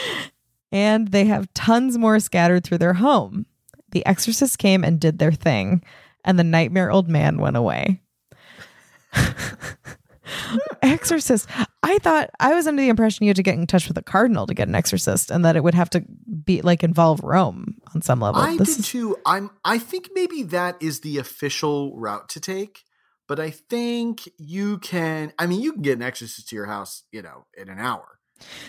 and 0.73 1.07
they 1.09 1.27
have 1.27 1.55
tons 1.55 1.97
more 1.97 2.19
scattered 2.19 2.65
through 2.65 2.79
their 2.79 2.95
home. 2.95 3.47
The 3.93 4.05
exorcist 4.07 4.59
came 4.59 4.83
and 4.83 4.99
did 4.99 5.21
their 5.21 5.31
thing, 5.31 5.85
and 6.25 6.37
the 6.37 6.43
nightmare 6.43 6.91
old 6.91 7.09
man 7.09 7.39
went 7.39 7.57
away. 7.57 8.03
exorcist. 10.83 11.49
I 11.83 11.99
thought 11.99 12.31
I 12.41 12.55
was 12.55 12.67
under 12.67 12.81
the 12.83 12.89
impression 12.89 13.25
you 13.25 13.31
had 13.31 13.37
to 13.37 13.43
get 13.43 13.55
in 13.57 13.67
touch 13.67 13.89
with 13.89 13.97
a 13.99 14.03
cardinal 14.03 14.47
to 14.47 14.55
get 14.55 14.69
an 14.69 14.75
exorcist, 14.75 15.31
and 15.31 15.45
that 15.45 15.57
it 15.57 15.65
would 15.65 15.75
have 15.75 15.91
to 15.91 16.05
be 16.45 16.63
like 16.63 16.83
involve 16.83 17.21
Rome 17.23 17.77
on 17.95 18.03
some 18.03 18.21
level. 18.21 18.41
I 18.41 18.57
This 18.57 18.77
did 18.77 18.81
is- 18.81 18.89
too. 18.89 19.17
I'm 19.27 19.51
I 19.65 19.79
think 19.79 20.11
maybe 20.15 20.43
that 20.45 20.77
is 20.81 21.01
the 21.01 21.19
official 21.19 21.97
route 21.97 22.29
to 22.31 22.41
take, 22.41 22.81
but 23.29 23.39
I 23.41 23.51
think 23.51 24.29
you 24.39 24.79
can. 24.79 25.33
I 25.39 25.47
mean, 25.47 25.61
you 25.61 25.73
can 25.73 25.83
get 25.83 25.97
an 25.97 26.03
exorcist 26.03 26.49
to 26.49 26.57
your 26.57 26.67
house, 26.67 27.03
you 27.13 27.23
know, 27.23 27.47
in 27.57 27.69
an 27.69 27.79
hour. 27.79 28.19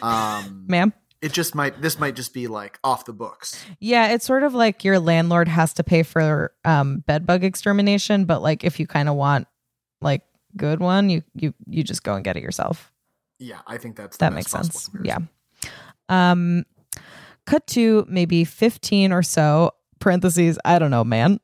Um, 0.02 0.66
Ma'am? 0.70 0.94
it 1.22 1.34
just 1.34 1.54
might. 1.54 1.82
This 1.82 2.00
might 2.00 2.16
just 2.16 2.34
be 2.34 2.48
like 2.48 2.80
off 2.84 3.06
the 3.06 3.14
books. 3.14 3.64
Yeah, 3.80 4.08
it's 4.14 4.26
sort 4.26 4.42
of 4.44 4.54
like 4.56 4.84
your 4.84 5.00
landlord 5.00 5.48
has 5.48 5.74
to 5.76 5.84
pay 5.84 6.02
for 6.04 6.54
um 6.66 7.00
bed 7.06 7.26
bug 7.28 7.44
extermination, 7.44 8.26
but 8.26 8.42
like 8.42 8.64
if 8.64 8.80
you 8.80 8.88
kind 8.88 9.08
of 9.08 9.16
want 9.16 9.48
like 10.02 10.24
good 10.58 10.80
one, 10.80 11.10
you 11.10 11.24
you 11.34 11.54
you 11.68 11.84
just 11.84 12.04
go 12.04 12.16
and 12.16 12.24
get 12.24 12.38
it 12.38 12.44
yourself. 12.44 12.92
Yeah, 13.40 13.60
I 13.68 13.78
think 13.78 13.96
that's 13.96 14.18
the 14.18 14.26
That 14.26 14.34
makes 14.34 14.52
sense. 14.52 14.90
Yeah. 15.04 15.20
Um 16.10 16.66
cut 17.46 17.66
to 17.68 18.06
maybe 18.08 18.44
15 18.44 19.12
or 19.12 19.24
so 19.24 19.72
parentheses, 20.00 20.60
I 20.66 20.80
don't 20.80 20.92
know, 20.92 21.04
man. 21.04 21.40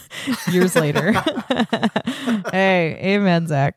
Years 0.50 0.76
later. 0.76 1.12
hey, 2.50 2.98
amen, 3.02 3.46
Zach. 3.46 3.76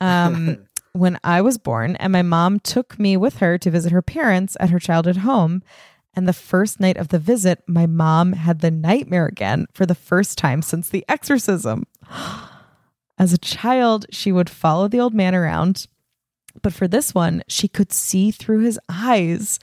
Um 0.00 0.66
when 0.92 1.18
I 1.24 1.42
was 1.42 1.58
born, 1.58 1.96
and 1.96 2.12
my 2.12 2.22
mom 2.22 2.60
took 2.60 2.98
me 2.98 3.16
with 3.16 3.38
her 3.38 3.58
to 3.58 3.70
visit 3.70 3.90
her 3.92 4.02
parents 4.02 4.56
at 4.60 4.70
her 4.70 4.78
childhood 4.78 5.18
home. 5.18 5.62
And 6.16 6.28
the 6.28 6.32
first 6.32 6.78
night 6.78 6.96
of 6.96 7.08
the 7.08 7.18
visit, 7.18 7.64
my 7.66 7.86
mom 7.86 8.34
had 8.34 8.60
the 8.60 8.70
nightmare 8.70 9.26
again 9.26 9.66
for 9.72 9.84
the 9.84 9.96
first 9.96 10.38
time 10.38 10.62
since 10.62 10.88
the 10.88 11.04
exorcism. 11.08 11.86
As 13.18 13.32
a 13.32 13.38
child, 13.38 14.06
she 14.10 14.32
would 14.32 14.50
follow 14.50 14.88
the 14.88 15.00
old 15.00 15.14
man 15.14 15.34
around, 15.34 15.86
but 16.62 16.72
for 16.72 16.88
this 16.88 17.14
one, 17.14 17.42
she 17.48 17.68
could 17.68 17.92
see 17.92 18.30
through 18.30 18.60
his 18.60 18.78
eyes 18.88 19.58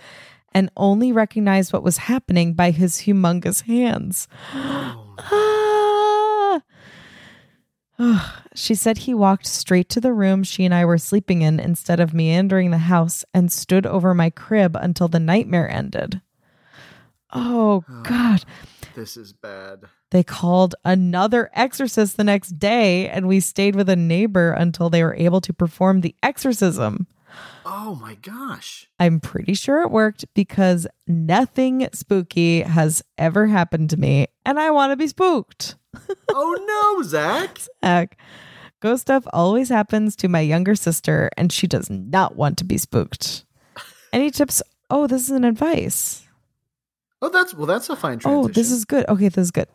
and 0.54 0.70
only 0.76 1.12
recognized 1.12 1.72
what 1.72 1.84
was 1.84 1.98
happening 1.98 2.54
by 2.54 2.72
his 2.72 3.02
humongous 3.02 3.64
hands. 3.64 4.28
Ah. 4.54 6.62
she 8.56 8.74
said 8.74 9.00
he 9.00 9.14
walked 9.14 9.46
straight 9.46 9.90
to 9.90 10.02
the 10.02 10.14
room 10.14 10.44
she 10.44 10.66
and 10.66 10.74
I 10.74 10.86
were 10.86 10.98
sleeping 10.98 11.44
in 11.44 11.60
instead 11.60 12.00
of 12.00 12.14
meandering 12.14 12.72
the 12.72 12.80
house 12.80 13.24
and 13.34 13.52
stood 13.52 13.86
over 13.86 14.14
my 14.14 14.30
crib 14.30 14.76
until 14.76 15.08
the 15.08 15.20
nightmare 15.20 15.70
ended. 15.70 16.22
Oh, 17.32 17.84
God. 18.04 18.44
This 18.96 19.16
is 19.16 19.34
bad. 19.34 19.84
They 20.12 20.24
called 20.24 20.76
another 20.84 21.50
exorcist 21.54 22.18
the 22.18 22.24
next 22.24 22.60
day, 22.60 23.10
and 23.10 23.28
we 23.28 23.40
stayed 23.40 23.76
with 23.76 23.90
a 23.90 23.96
neighbor 23.96 24.52
until 24.52 24.90
they 24.90 25.04
were 25.04 25.16
able 25.16 25.42
to 25.42 25.54
perform 25.54 26.02
the 26.02 26.16
exorcism. 26.22 27.08
Oh 27.66 27.96
my 27.96 28.16
gosh. 28.16 28.90
I'm 29.00 29.22
pretty 29.22 29.54
sure 29.54 29.82
it 29.82 29.90
worked 29.92 30.26
because 30.34 30.86
nothing 31.08 31.88
spooky 31.94 32.62
has 32.62 33.02
ever 33.18 33.48
happened 33.48 33.90
to 33.92 33.98
me, 33.98 34.28
and 34.46 34.60
I 34.60 34.72
want 34.72 34.92
to 34.92 34.98
be 34.98 35.08
spooked. 35.08 35.76
Oh 36.34 36.96
no, 36.98 37.04
Zach. 37.04 37.60
Heck. 37.84 38.18
Ghost 38.80 39.02
stuff 39.02 39.26
always 39.34 39.68
happens 39.68 40.16
to 40.16 40.30
my 40.30 40.40
younger 40.40 40.76
sister, 40.76 41.30
and 41.36 41.52
she 41.52 41.68
does 41.68 41.90
not 41.90 42.38
want 42.38 42.58
to 42.60 42.64
be 42.64 42.78
spooked. 42.78 43.44
Any 44.14 44.32
tips? 44.32 44.62
Oh, 44.90 45.08
this 45.08 45.24
is 45.24 45.32
an 45.32 45.44
advice. 45.44 46.26
Oh, 47.22 47.30
that's 47.30 47.54
well. 47.54 47.68
That's 47.68 47.90
a 47.90 47.96
fine 47.96 48.20
transition. 48.20 48.46
Oh, 48.46 48.48
this 48.48 48.72
is 48.72 48.86
good. 48.86 49.06
Okay, 49.08 49.30
this 49.30 49.44
is 49.44 49.52
good. 49.52 49.68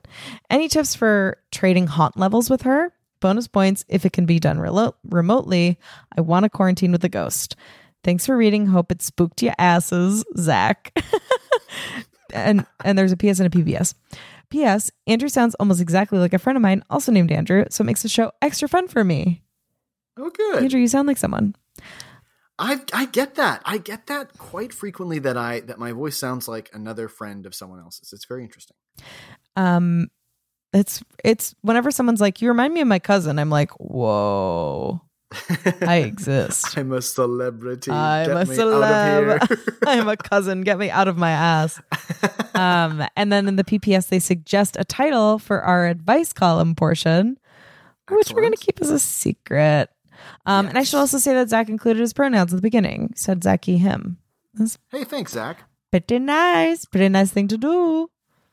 Any 0.50 0.68
tips 0.68 0.94
for 0.94 1.38
trading 1.52 1.86
haunt 1.86 2.16
levels 2.16 2.50
with 2.50 2.62
her? 2.62 2.92
Bonus 3.20 3.46
points 3.46 3.84
if 3.88 4.04
it 4.04 4.12
can 4.12 4.26
be 4.26 4.38
done 4.38 4.58
relo- 4.58 4.94
remotely. 5.08 5.78
I 6.16 6.20
want 6.20 6.44
to 6.44 6.50
quarantine 6.50 6.92
with 6.92 7.04
a 7.04 7.08
ghost. 7.08 7.56
Thanks 8.04 8.26
for 8.26 8.36
reading. 8.36 8.66
Hope 8.66 8.92
it 8.92 9.00
spooked 9.00 9.42
your 9.42 9.54
asses, 9.58 10.24
Zach. 10.36 10.92
and 12.32 12.66
and 12.84 12.98
there's 12.98 13.12
a 13.12 13.16
PS 13.16 13.40
and 13.40 13.46
a 13.46 13.56
PBS. 13.58 13.94
P.S. 14.50 14.90
Andrew 15.06 15.28
sounds 15.28 15.54
almost 15.56 15.80
exactly 15.80 16.18
like 16.18 16.32
a 16.32 16.38
friend 16.38 16.56
of 16.56 16.62
mine, 16.62 16.82
also 16.88 17.10
named 17.10 17.32
Andrew, 17.32 17.64
so 17.70 17.82
it 17.82 17.86
makes 17.86 18.02
the 18.02 18.08
show 18.08 18.30
extra 18.40 18.68
fun 18.68 18.86
for 18.86 19.02
me. 19.02 19.42
Oh, 20.16 20.30
good. 20.30 20.62
Andrew, 20.62 20.80
you 20.80 20.88
sound 20.88 21.08
like 21.08 21.16
someone. 21.16 21.56
I 22.58 22.80
I 22.92 23.06
get 23.06 23.34
that. 23.34 23.62
I 23.64 23.78
get 23.78 24.06
that 24.06 24.38
quite 24.38 24.72
frequently. 24.72 25.18
That 25.18 25.36
I 25.36 25.60
that 25.60 25.78
my 25.78 25.92
voice 25.92 26.16
sounds 26.16 26.48
like 26.48 26.70
another 26.72 27.08
friend 27.08 27.44
of 27.46 27.54
someone 27.54 27.80
else's. 27.80 28.12
It's 28.12 28.24
very 28.24 28.42
interesting. 28.42 28.76
Um, 29.56 30.08
it's 30.72 31.02
it's 31.22 31.54
whenever 31.60 31.90
someone's 31.90 32.20
like, 32.20 32.40
"You 32.40 32.48
remind 32.48 32.72
me 32.72 32.80
of 32.80 32.88
my 32.88 32.98
cousin," 32.98 33.38
I'm 33.38 33.50
like, 33.50 33.70
"Whoa, 33.72 35.02
I 35.82 35.96
exist." 36.06 36.78
I'm 36.78 36.92
a 36.92 37.02
celebrity. 37.02 37.90
I'm 37.90 38.26
Get 38.26 38.36
a 38.36 38.50
me 38.50 38.58
out 38.58 39.42
of 39.42 39.48
here. 39.48 39.76
I'm 39.86 40.08
a 40.08 40.16
cousin. 40.16 40.62
Get 40.62 40.78
me 40.78 40.90
out 40.90 41.08
of 41.08 41.16
my 41.18 41.30
ass. 41.30 41.80
Um, 42.56 43.06
and 43.16 43.30
then 43.30 43.48
in 43.48 43.56
the 43.56 43.64
PPS, 43.64 44.08
they 44.08 44.18
suggest 44.18 44.78
a 44.80 44.84
title 44.84 45.38
for 45.38 45.60
our 45.60 45.86
advice 45.86 46.32
column 46.32 46.74
portion, 46.74 47.36
which 48.08 48.32
we're 48.32 48.40
going 48.40 48.54
to 48.54 48.58
keep 48.58 48.80
as 48.80 48.88
a 48.88 48.98
secret. 48.98 49.90
Um, 50.44 50.66
And 50.66 50.78
I 50.78 50.82
should 50.82 50.98
also 50.98 51.18
say 51.18 51.32
that 51.34 51.48
Zach 51.48 51.68
included 51.68 52.00
his 52.00 52.12
pronouns 52.12 52.52
at 52.52 52.56
the 52.56 52.62
beginning. 52.62 53.12
Said 53.16 53.42
Zach, 53.42 53.64
he, 53.64 53.78
him. 53.78 54.18
That's 54.54 54.78
hey, 54.90 55.04
thanks, 55.04 55.32
Zach. 55.32 55.64
pretty 55.90 56.18
nice. 56.18 56.84
Pretty 56.84 57.08
nice 57.08 57.30
thing 57.30 57.48
to 57.48 57.58
do. 57.58 58.08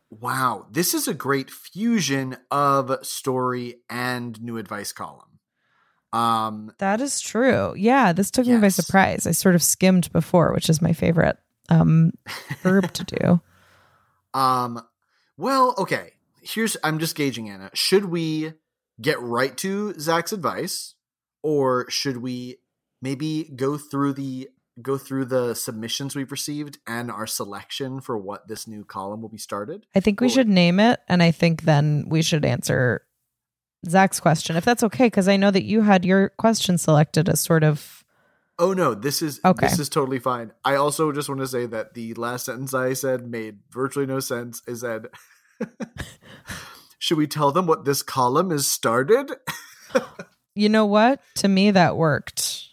Wow, 0.09 0.67
this 0.69 0.93
is 0.93 1.07
a 1.07 1.13
great 1.13 1.49
fusion 1.49 2.37
of 2.51 3.03
story 3.05 3.75
and 3.89 4.39
new 4.41 4.57
advice 4.57 4.91
column. 4.91 5.39
Um, 6.11 6.71
That 6.77 7.01
is 7.01 7.19
true. 7.19 7.73
Yeah, 7.75 8.13
this 8.13 8.29
took 8.29 8.45
me 8.45 8.57
by 8.57 8.67
surprise. 8.67 9.25
I 9.25 9.31
sort 9.31 9.55
of 9.55 9.63
skimmed 9.63 10.11
before, 10.11 10.53
which 10.53 10.69
is 10.69 10.81
my 10.81 10.93
favorite 10.93 11.37
um, 11.69 12.11
verb 12.61 12.93
to 12.93 13.03
do. 13.03 13.41
um, 14.39 14.85
well, 15.37 15.73
okay. 15.79 16.11
Here's 16.43 16.77
I'm 16.83 16.99
just 16.99 17.15
gauging 17.15 17.49
Anna. 17.49 17.71
Should 17.73 18.05
we 18.05 18.53
get 19.01 19.19
right 19.19 19.57
to 19.57 19.93
Zach's 19.99 20.31
advice, 20.33 20.93
or 21.43 21.89
should 21.89 22.17
we 22.17 22.57
maybe 23.01 23.51
go 23.55 23.77
through 23.77 24.13
the 24.13 24.49
go 24.81 24.97
through 24.97 25.25
the 25.25 25.53
submissions 25.53 26.15
we've 26.15 26.31
received 26.31 26.79
and 26.87 27.11
our 27.11 27.27
selection 27.27 28.01
for 28.01 28.17
what 28.17 28.47
this 28.47 28.67
new 28.67 28.83
column 28.83 29.21
will 29.21 29.29
be 29.29 29.37
started? 29.37 29.85
I 29.93 29.99
think 29.99 30.19
we 30.19 30.27
Cool. 30.27 30.33
should 30.35 30.49
name 30.49 30.79
it, 30.79 30.99
and 31.07 31.21
I 31.21 31.29
think 31.29 31.61
then 31.63 32.05
we 32.07 32.23
should 32.23 32.43
answer 32.43 33.03
Zach's 33.87 34.19
question, 34.19 34.55
if 34.55 34.65
that's 34.65 34.81
okay, 34.83 35.07
because 35.07 35.27
I 35.27 35.35
know 35.37 35.51
that 35.51 35.63
you 35.65 35.81
had 35.81 36.05
your 36.05 36.29
question 36.29 36.77
selected 36.79 37.29
as 37.29 37.41
sort 37.41 37.63
of 37.63 37.99
Oh 38.59 38.71
no, 38.71 38.93
this 38.93 39.21
is 39.21 39.39
Okay. 39.43 39.67
this 39.67 39.79
is 39.79 39.89
totally 39.89 40.19
fine. 40.19 40.53
I 40.63 40.75
also 40.75 41.11
just 41.11 41.27
want 41.27 41.41
to 41.41 41.47
say 41.47 41.65
that 41.65 41.93
the 41.95 42.13
last 42.13 42.45
sentence 42.45 42.73
I 42.73 42.93
said 42.93 43.27
made 43.27 43.59
virtually 43.71 44.05
no 44.05 44.19
sense. 44.19 44.61
Is 44.67 44.81
that 44.81 45.07
should 46.99 47.17
we 47.17 47.27
tell 47.27 47.51
them 47.51 47.65
what 47.67 47.83
this 47.85 48.01
column 48.01 48.51
is 48.51 48.65
started? 48.67 49.31
you 50.55 50.69
know 50.69 50.85
what? 50.85 51.21
To 51.35 51.47
me, 51.47 51.71
that 51.71 51.97
worked. 51.97 52.69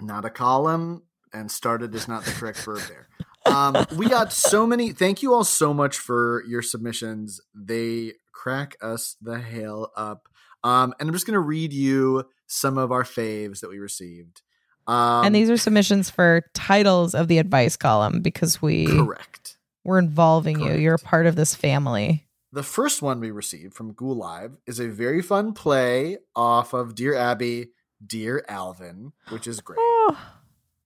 Not 0.00 0.24
a 0.24 0.30
column, 0.30 1.02
and 1.32 1.50
started 1.50 1.94
is 1.94 2.08
not 2.08 2.24
the 2.24 2.32
correct 2.32 2.58
verb 2.58 2.80
there. 2.88 3.08
Um, 3.46 3.86
we 3.96 4.08
got 4.08 4.32
so 4.32 4.66
many. 4.66 4.92
Thank 4.92 5.22
you 5.22 5.34
all 5.34 5.44
so 5.44 5.72
much 5.72 5.96
for 5.96 6.44
your 6.46 6.62
submissions. 6.62 7.40
They 7.54 8.14
crack 8.32 8.76
us 8.82 9.16
the 9.20 9.40
hell 9.40 9.92
up. 9.96 10.28
Um, 10.62 10.94
and 10.98 11.08
I'm 11.08 11.14
just 11.14 11.26
gonna 11.26 11.40
read 11.40 11.72
you 11.72 12.24
some 12.46 12.78
of 12.78 12.92
our 12.92 13.04
faves 13.04 13.60
that 13.60 13.70
we 13.70 13.78
received. 13.78 14.42
Um, 14.86 15.26
and 15.26 15.34
these 15.34 15.50
are 15.50 15.56
submissions 15.56 16.10
for 16.10 16.44
titles 16.54 17.14
of 17.14 17.28
the 17.28 17.38
advice 17.38 17.76
column 17.76 18.22
because 18.22 18.62
we 18.62 18.86
correct. 18.86 19.58
we're 19.84 19.98
involving 19.98 20.60
you. 20.60 20.74
You're 20.74 20.94
a 20.94 20.98
part 20.98 21.26
of 21.26 21.36
this 21.36 21.54
family. 21.54 22.27
The 22.52 22.62
first 22.62 23.02
one 23.02 23.20
we 23.20 23.30
received 23.30 23.74
from 23.74 23.92
Ghoul 23.92 24.16
Live 24.16 24.56
is 24.66 24.80
a 24.80 24.88
very 24.88 25.20
fun 25.20 25.52
play 25.52 26.18
off 26.34 26.72
of 26.72 26.94
Dear 26.94 27.14
Abby, 27.14 27.68
Dear 28.04 28.44
Alvin, 28.48 29.12
which 29.28 29.46
is 29.46 29.60
great. 29.60 29.76
Oh, 29.80 30.18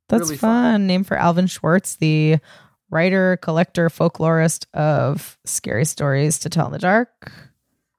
that's 0.09 0.23
Really 0.25 0.37
fun. 0.37 0.73
fun. 0.75 0.87
Name 0.87 1.04
for 1.04 1.16
Alvin 1.16 1.47
Schwartz, 1.47 1.97
the 1.97 2.38
writer, 2.90 3.37
collector, 3.38 3.88
folklorist 3.88 4.66
of 4.75 5.38
scary 5.45 5.85
stories 5.85 6.38
to 6.40 6.50
tell 6.50 6.66
in 6.66 6.73
the 6.73 6.78
dark. 6.81 7.33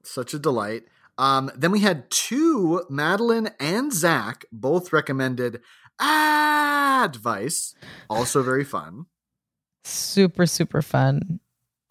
Such 0.04 0.34
a 0.34 0.40
delight. 0.40 0.84
Um, 1.18 1.50
then 1.56 1.72
we 1.72 1.80
had 1.80 2.10
two, 2.12 2.84
Madeline 2.90 3.52
and 3.60 3.94
Zach, 3.94 4.44
both 4.52 4.92
recommended 4.92 5.62
advice. 6.02 7.76
Also 8.10 8.44
very 8.44 8.64
fun. 8.66 9.06
Super, 9.86 10.46
super 10.46 10.82
fun. 10.82 11.40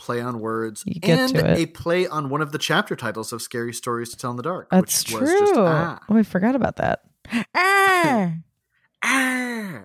Play 0.03 0.21
on 0.21 0.41
words. 0.41 0.85
And 1.05 1.37
a 1.37 1.67
play 1.67 2.09
on 2.09 2.29
one 2.29 2.43
of 2.43 2.51
the 2.51 2.59
chapter 2.59 2.97
titles 2.97 3.33
of 3.33 3.41
Scary 3.41 3.73
Stories 3.73 4.11
to 4.11 4.17
Tell 4.17 4.33
in 4.33 4.37
the 4.37 4.43
Dark. 4.43 4.67
That's 4.69 5.05
which 5.05 5.13
true. 5.13 5.21
Was 5.21 5.31
just, 5.31 5.55
ah. 5.57 6.01
Oh, 6.09 6.17
I 6.17 6.25
forgot 6.25 6.57
about 6.57 6.77
that. 6.77 7.03
Ah! 7.55 8.33
Ah. 9.05 9.85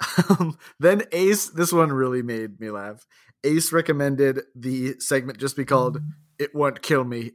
Um, 0.30 0.56
then 0.78 1.02
Ace, 1.12 1.48
this 1.48 1.70
one 1.70 1.92
really 1.92 2.22
made 2.22 2.60
me 2.60 2.70
laugh. 2.70 3.04
Ace 3.44 3.70
recommended 3.70 4.40
the 4.54 4.94
segment 5.00 5.38
just 5.38 5.56
be 5.56 5.66
called 5.66 6.00
"It 6.38 6.54
Won't 6.54 6.80
Kill 6.80 7.04
Me" 7.04 7.32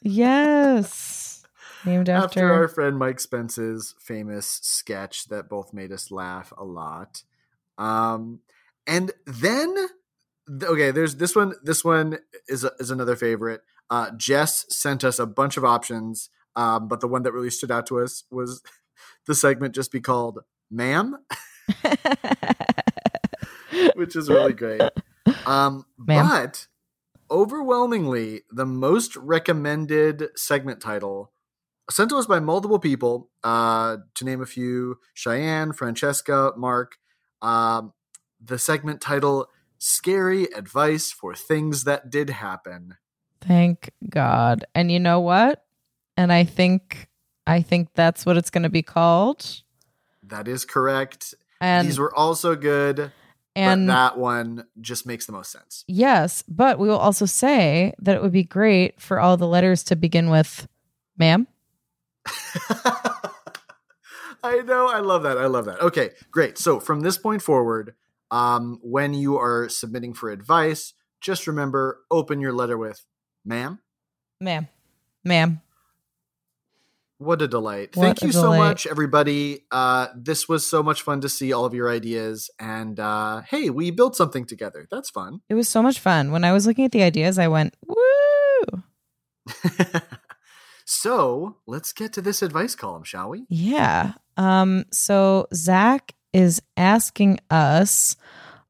yes. 0.00 1.44
Named 1.84 2.08
after, 2.08 2.40
after, 2.40 2.52
our 2.52 2.68
friend 2.68 2.98
Mike 2.98 3.20
Spence's 3.20 3.94
famous 3.98 4.60
sketch 4.62 5.26
that 5.26 5.50
both 5.50 5.74
made 5.74 5.92
us 5.92 6.10
laugh 6.10 6.52
a 6.56 6.64
lot. 6.64 7.24
Um, 7.76 8.40
and 8.86 9.12
then 9.26 9.74
th- 9.74 9.90
okay, 10.62 10.90
there's 10.90 11.16
this 11.16 11.34
one. 11.36 11.54
This 11.62 11.84
one 11.84 12.18
is 12.48 12.64
is 12.78 12.90
another 12.90 13.16
favorite. 13.16 13.62
Uh, 13.90 14.10
Jess 14.16 14.66
sent 14.68 15.04
us 15.04 15.18
a 15.18 15.26
bunch 15.26 15.56
of 15.56 15.64
options 15.64 16.30
Um, 16.56 16.88
but 16.88 17.00
the 17.00 17.08
one 17.08 17.22
that 17.22 17.32
really 17.32 17.50
stood 17.50 17.70
out 17.70 17.86
to 17.86 18.00
us 18.00 18.24
was 18.30 18.62
the 19.26 19.34
segment 19.34 19.74
just 19.74 19.92
be 19.92 20.00
called 20.00 20.40
"Ma'am," 20.70 21.16
which 23.94 24.16
is 24.16 24.28
really 24.28 24.52
great. 24.52 24.80
Um, 25.46 25.86
Ma'am. 25.96 26.28
but 26.28 26.66
overwhelmingly, 27.30 28.42
the 28.50 28.66
most 28.66 29.16
recommended 29.16 30.28
segment 30.36 30.80
title 30.80 31.32
sent 31.90 32.10
to 32.10 32.16
us 32.16 32.26
by 32.26 32.40
multiple 32.40 32.78
people, 32.78 33.30
uh, 33.44 33.98
to 34.16 34.24
name 34.24 34.42
a 34.42 34.46
few: 34.46 34.98
Cheyenne, 35.14 35.72
Francesca, 35.72 36.52
Mark. 36.56 36.96
Um, 37.40 37.92
the 38.40 38.58
segment 38.58 39.00
title 39.00 39.48
"Scary 39.78 40.44
Advice 40.52 41.10
for 41.12 41.34
Things 41.34 41.84
That 41.84 42.10
Did 42.10 42.30
Happen." 42.30 42.96
Thank 43.40 43.90
God. 44.08 44.64
And 44.74 44.90
you 44.90 44.98
know 45.00 45.20
what? 45.20 45.64
And 46.16 46.32
I 46.32 46.44
think 46.44 47.08
I 47.46 47.62
think 47.62 47.88
that's 47.94 48.26
what 48.26 48.36
it's 48.36 48.50
going 48.50 48.64
to 48.64 48.68
be 48.68 48.82
called. 48.82 49.62
That 50.22 50.48
is 50.48 50.64
correct. 50.64 51.34
And 51.60 51.88
These 51.88 51.98
were 51.98 52.14
also 52.14 52.54
good, 52.54 53.10
and 53.56 53.86
but 53.86 53.92
that 53.92 54.18
one 54.18 54.66
just 54.80 55.06
makes 55.06 55.26
the 55.26 55.32
most 55.32 55.50
sense. 55.50 55.84
yes, 55.88 56.44
but 56.46 56.78
we 56.78 56.88
will 56.88 56.98
also 56.98 57.24
say 57.26 57.94
that 58.00 58.14
it 58.14 58.22
would 58.22 58.32
be 58.32 58.44
great 58.44 59.00
for 59.00 59.18
all 59.18 59.36
the 59.36 59.46
letters 59.46 59.82
to 59.84 59.96
begin 59.96 60.30
with 60.30 60.68
ma'am. 61.16 61.48
I 64.42 64.62
know. 64.64 64.86
I 64.88 65.00
love 65.00 65.24
that. 65.24 65.38
I 65.38 65.46
love 65.46 65.64
that. 65.64 65.80
Okay, 65.80 66.10
great. 66.30 66.58
So 66.58 66.78
from 66.78 67.00
this 67.00 67.18
point 67.18 67.42
forward, 67.42 67.94
um, 68.30 68.78
when 68.82 69.14
you 69.14 69.38
are 69.38 69.68
submitting 69.68 70.14
for 70.14 70.30
advice, 70.30 70.94
just 71.20 71.46
remember 71.46 72.00
open 72.10 72.40
your 72.40 72.52
letter 72.52 72.78
with 72.78 73.04
"ma'am." 73.44 73.80
Ma'am. 74.40 74.68
Ma'am. 75.24 75.60
What 77.18 77.42
a 77.42 77.48
delight. 77.48 77.96
What 77.96 78.04
Thank 78.04 78.22
a 78.22 78.26
you 78.26 78.32
so 78.32 78.56
much, 78.56 78.86
everybody. 78.86 79.64
Uh, 79.72 80.06
this 80.14 80.48
was 80.48 80.68
so 80.68 80.84
much 80.84 81.02
fun 81.02 81.20
to 81.22 81.28
see 81.28 81.52
all 81.52 81.64
of 81.64 81.74
your 81.74 81.90
ideas. 81.90 82.48
And 82.60 83.00
uh, 83.00 83.42
hey, 83.42 83.70
we 83.70 83.90
built 83.90 84.14
something 84.14 84.46
together. 84.46 84.86
That's 84.88 85.10
fun. 85.10 85.40
It 85.48 85.54
was 85.54 85.68
so 85.68 85.82
much 85.82 85.98
fun. 85.98 86.30
When 86.30 86.44
I 86.44 86.52
was 86.52 86.64
looking 86.64 86.84
at 86.84 86.92
the 86.92 87.02
ideas, 87.02 87.36
I 87.36 87.48
went, 87.48 87.76
woo. 87.84 88.84
so 90.84 91.56
let's 91.66 91.92
get 91.92 92.12
to 92.12 92.22
this 92.22 92.40
advice 92.40 92.76
column, 92.76 93.02
shall 93.02 93.30
we? 93.30 93.46
Yeah. 93.48 94.12
Um, 94.36 94.84
so 94.92 95.48
Zach 95.52 96.14
is 96.38 96.62
asking 96.76 97.40
us, 97.50 98.14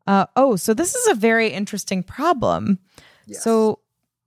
uh, 0.06 0.24
oh, 0.36 0.56
so 0.56 0.72
this 0.72 0.94
is 0.94 1.06
a 1.08 1.14
very 1.14 1.48
interesting 1.48 2.02
problem. 2.02 2.78
Yes. 3.26 3.44
So 3.44 3.80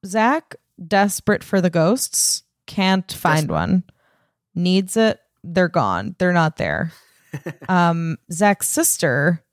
Zach, 0.05 0.55
desperate 0.87 1.43
for 1.43 1.59
the 1.59 1.71
ghosts, 1.71 2.43
can't 2.67 3.11
find 3.11 3.47
Desperate. 3.47 3.55
one. 3.55 3.83
Needs 4.53 4.95
it, 4.95 5.19
they're 5.43 5.69
gone. 5.69 6.15
They're 6.19 6.33
not 6.33 6.57
there. 6.57 6.91
um, 7.67 8.17
Zach's 8.31 8.69
sister 8.69 9.43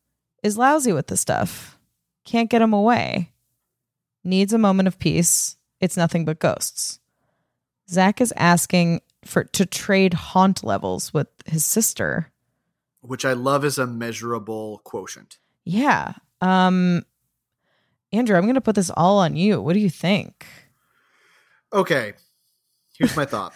is 0.42 0.59
lousy 0.59 0.92
with 0.92 1.07
the 1.07 1.16
stuff. 1.16 1.78
Can't 2.26 2.50
get 2.50 2.61
him 2.61 2.75
away. 2.75 3.33
Needs 4.23 4.52
a 4.52 4.59
moment 4.59 4.87
of 4.87 4.99
peace. 4.99 5.57
It's 5.80 5.97
nothing 5.97 6.26
but 6.26 6.40
ghosts. 6.40 7.00
Zach 7.88 8.21
is 8.21 8.35
asking 8.37 9.00
for 9.25 9.45
to 9.45 9.64
trade 9.64 10.12
haunt 10.12 10.62
levels 10.62 11.14
with 11.14 11.28
his 11.47 11.64
sister. 11.64 12.30
Which 13.00 13.25
I 13.25 13.33
love 13.33 13.64
as 13.64 13.78
a 13.78 13.87
measurable 13.87 14.81
quotient. 14.85 15.38
Yeah. 15.64 16.14
Um 16.40 17.05
Andrew, 18.12 18.37
I'm 18.37 18.45
going 18.45 18.55
to 18.55 18.61
put 18.62 18.75
this 18.75 18.90
all 18.97 19.19
on 19.19 19.37
you. 19.37 19.61
What 19.61 19.75
do 19.75 19.81
you 19.81 19.90
think? 19.90 20.47
Okay, 21.75 22.14
here's 22.97 23.14
my 23.14 23.26
thought. 23.26 23.52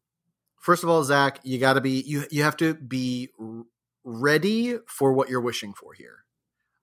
First 0.60 0.82
of 0.82 0.90
all, 0.90 1.02
Zach, 1.02 1.38
you 1.44 1.58
got 1.58 1.74
to 1.74 1.80
be 1.80 2.02
you 2.02 2.24
you 2.30 2.42
have 2.42 2.56
to 2.58 2.74
be 2.74 3.30
r- 3.40 3.62
ready 4.04 4.76
for 4.86 5.12
what 5.14 5.30
you're 5.30 5.40
wishing 5.40 5.72
for 5.72 5.94
here, 5.94 6.24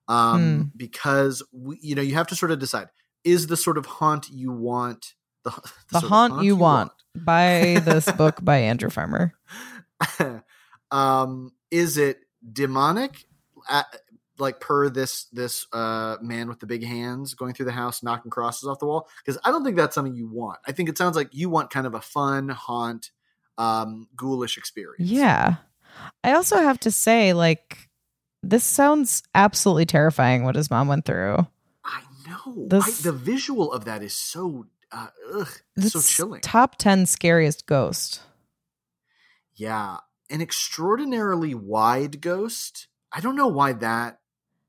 um, 0.08 0.72
because 0.76 1.44
we, 1.52 1.78
you 1.82 1.94
know 1.94 2.02
you 2.02 2.16
have 2.16 2.26
to 2.28 2.36
sort 2.36 2.50
of 2.52 2.58
decide: 2.60 2.88
is 3.24 3.46
the 3.48 3.58
sort 3.58 3.78
of 3.78 3.86
haunt 3.86 4.30
you 4.32 4.52
want 4.52 5.14
the, 5.44 5.52
the 5.52 5.72
The 5.92 5.98
of 6.00 6.04
haunt 6.06 6.44
you 6.44 6.56
want. 6.56 6.94
by 7.14 7.80
this 7.86 8.12
book 8.14 8.44
by 8.44 8.58
Andrew 8.72 8.90
Farmer. 8.90 9.34
um, 10.92 11.52
is 11.74 11.98
it 11.98 12.20
demonic? 12.52 13.26
Uh, 13.70 13.84
like 14.40 14.60
per 14.60 14.90
this 14.90 15.26
this 15.26 15.68
uh 15.74 16.18
man 16.22 16.48
with 16.50 16.60
the 16.60 16.66
big 16.66 16.84
hands 16.84 17.34
going 17.34 17.54
through 17.54 17.66
the 17.68 17.72
house 17.72 18.02
knocking 18.04 18.32
crosses 18.32 18.68
off 18.68 18.80
the 18.80 18.86
wall 18.86 19.08
because 19.24 19.40
i 19.46 19.52
don't 19.52 19.64
think 19.64 19.78
that's 19.78 19.94
something 19.94 20.16
you 20.16 20.28
want 20.28 20.58
i 20.68 20.72
think 20.72 20.90
it 20.90 20.98
sounds 20.98 21.16
like 21.16 21.30
you 21.32 21.50
want 21.50 21.70
kind 21.70 21.86
of 21.86 21.94
a 21.94 22.02
fun 22.02 22.50
haunt 22.50 23.12
um 23.60 24.08
ghoulish 24.16 24.58
experience 24.58 25.10
Yeah. 25.10 25.58
I 26.24 26.34
also 26.34 26.58
have 26.58 26.80
to 26.80 26.92
say 26.92 27.34
like 27.34 27.88
this 28.42 28.64
sounds 28.64 29.22
absolutely 29.36 29.86
terrifying 29.86 30.44
what 30.44 30.56
his 30.56 30.72
mom 30.72 30.88
went 30.88 31.06
through. 31.06 31.46
i 31.86 32.02
know 32.28 32.68
This- 32.68 33.02
I, 33.02 33.12
the 33.12 33.16
visual 33.18 33.72
of 33.72 33.86
that 33.86 34.02
is 34.02 34.16
so 34.16 34.66
uh 34.92 35.08
ugh, 35.36 35.48
so 35.80 36.02
chilling 36.02 36.42
Top 36.42 36.78
10 36.80 37.06
scariest 37.06 37.68
ghost. 37.68 38.22
yeah 39.56 39.98
an 40.30 40.42
extraordinarily 40.42 41.54
wide 41.54 42.22
ghost 42.22 42.88
i 43.12 43.20
don't 43.20 43.36
know 43.36 43.48
why 43.48 43.74
that 43.74 44.20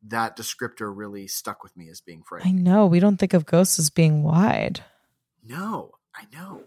that 0.09 0.37
descriptor 0.37 0.93
really 0.95 1.27
stuck 1.27 1.63
with 1.63 1.77
me 1.77 1.89
as 1.89 2.01
being 2.01 2.23
frightening. 2.23 2.59
I 2.59 2.63
know 2.63 2.87
we 2.87 3.01
don't 3.01 3.17
think 3.17 3.35
of 3.35 3.47
ghosts 3.47 3.79
as 3.79 3.91
being 3.91 4.23
wide. 4.23 4.85
No, 5.43 5.93
I 6.15 6.25
know. 6.33 6.65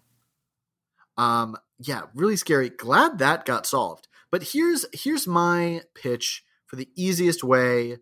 Um, 1.17 1.57
yeah, 1.79 2.03
really 2.13 2.35
scary. 2.35 2.69
Glad 2.69 3.19
that 3.19 3.45
got 3.45 3.65
solved. 3.65 4.07
But 4.31 4.43
here's 4.43 4.85
here's 4.93 5.27
my 5.27 5.81
pitch 5.95 6.43
for 6.65 6.75
the 6.75 6.89
easiest 6.95 7.43
way 7.43 7.97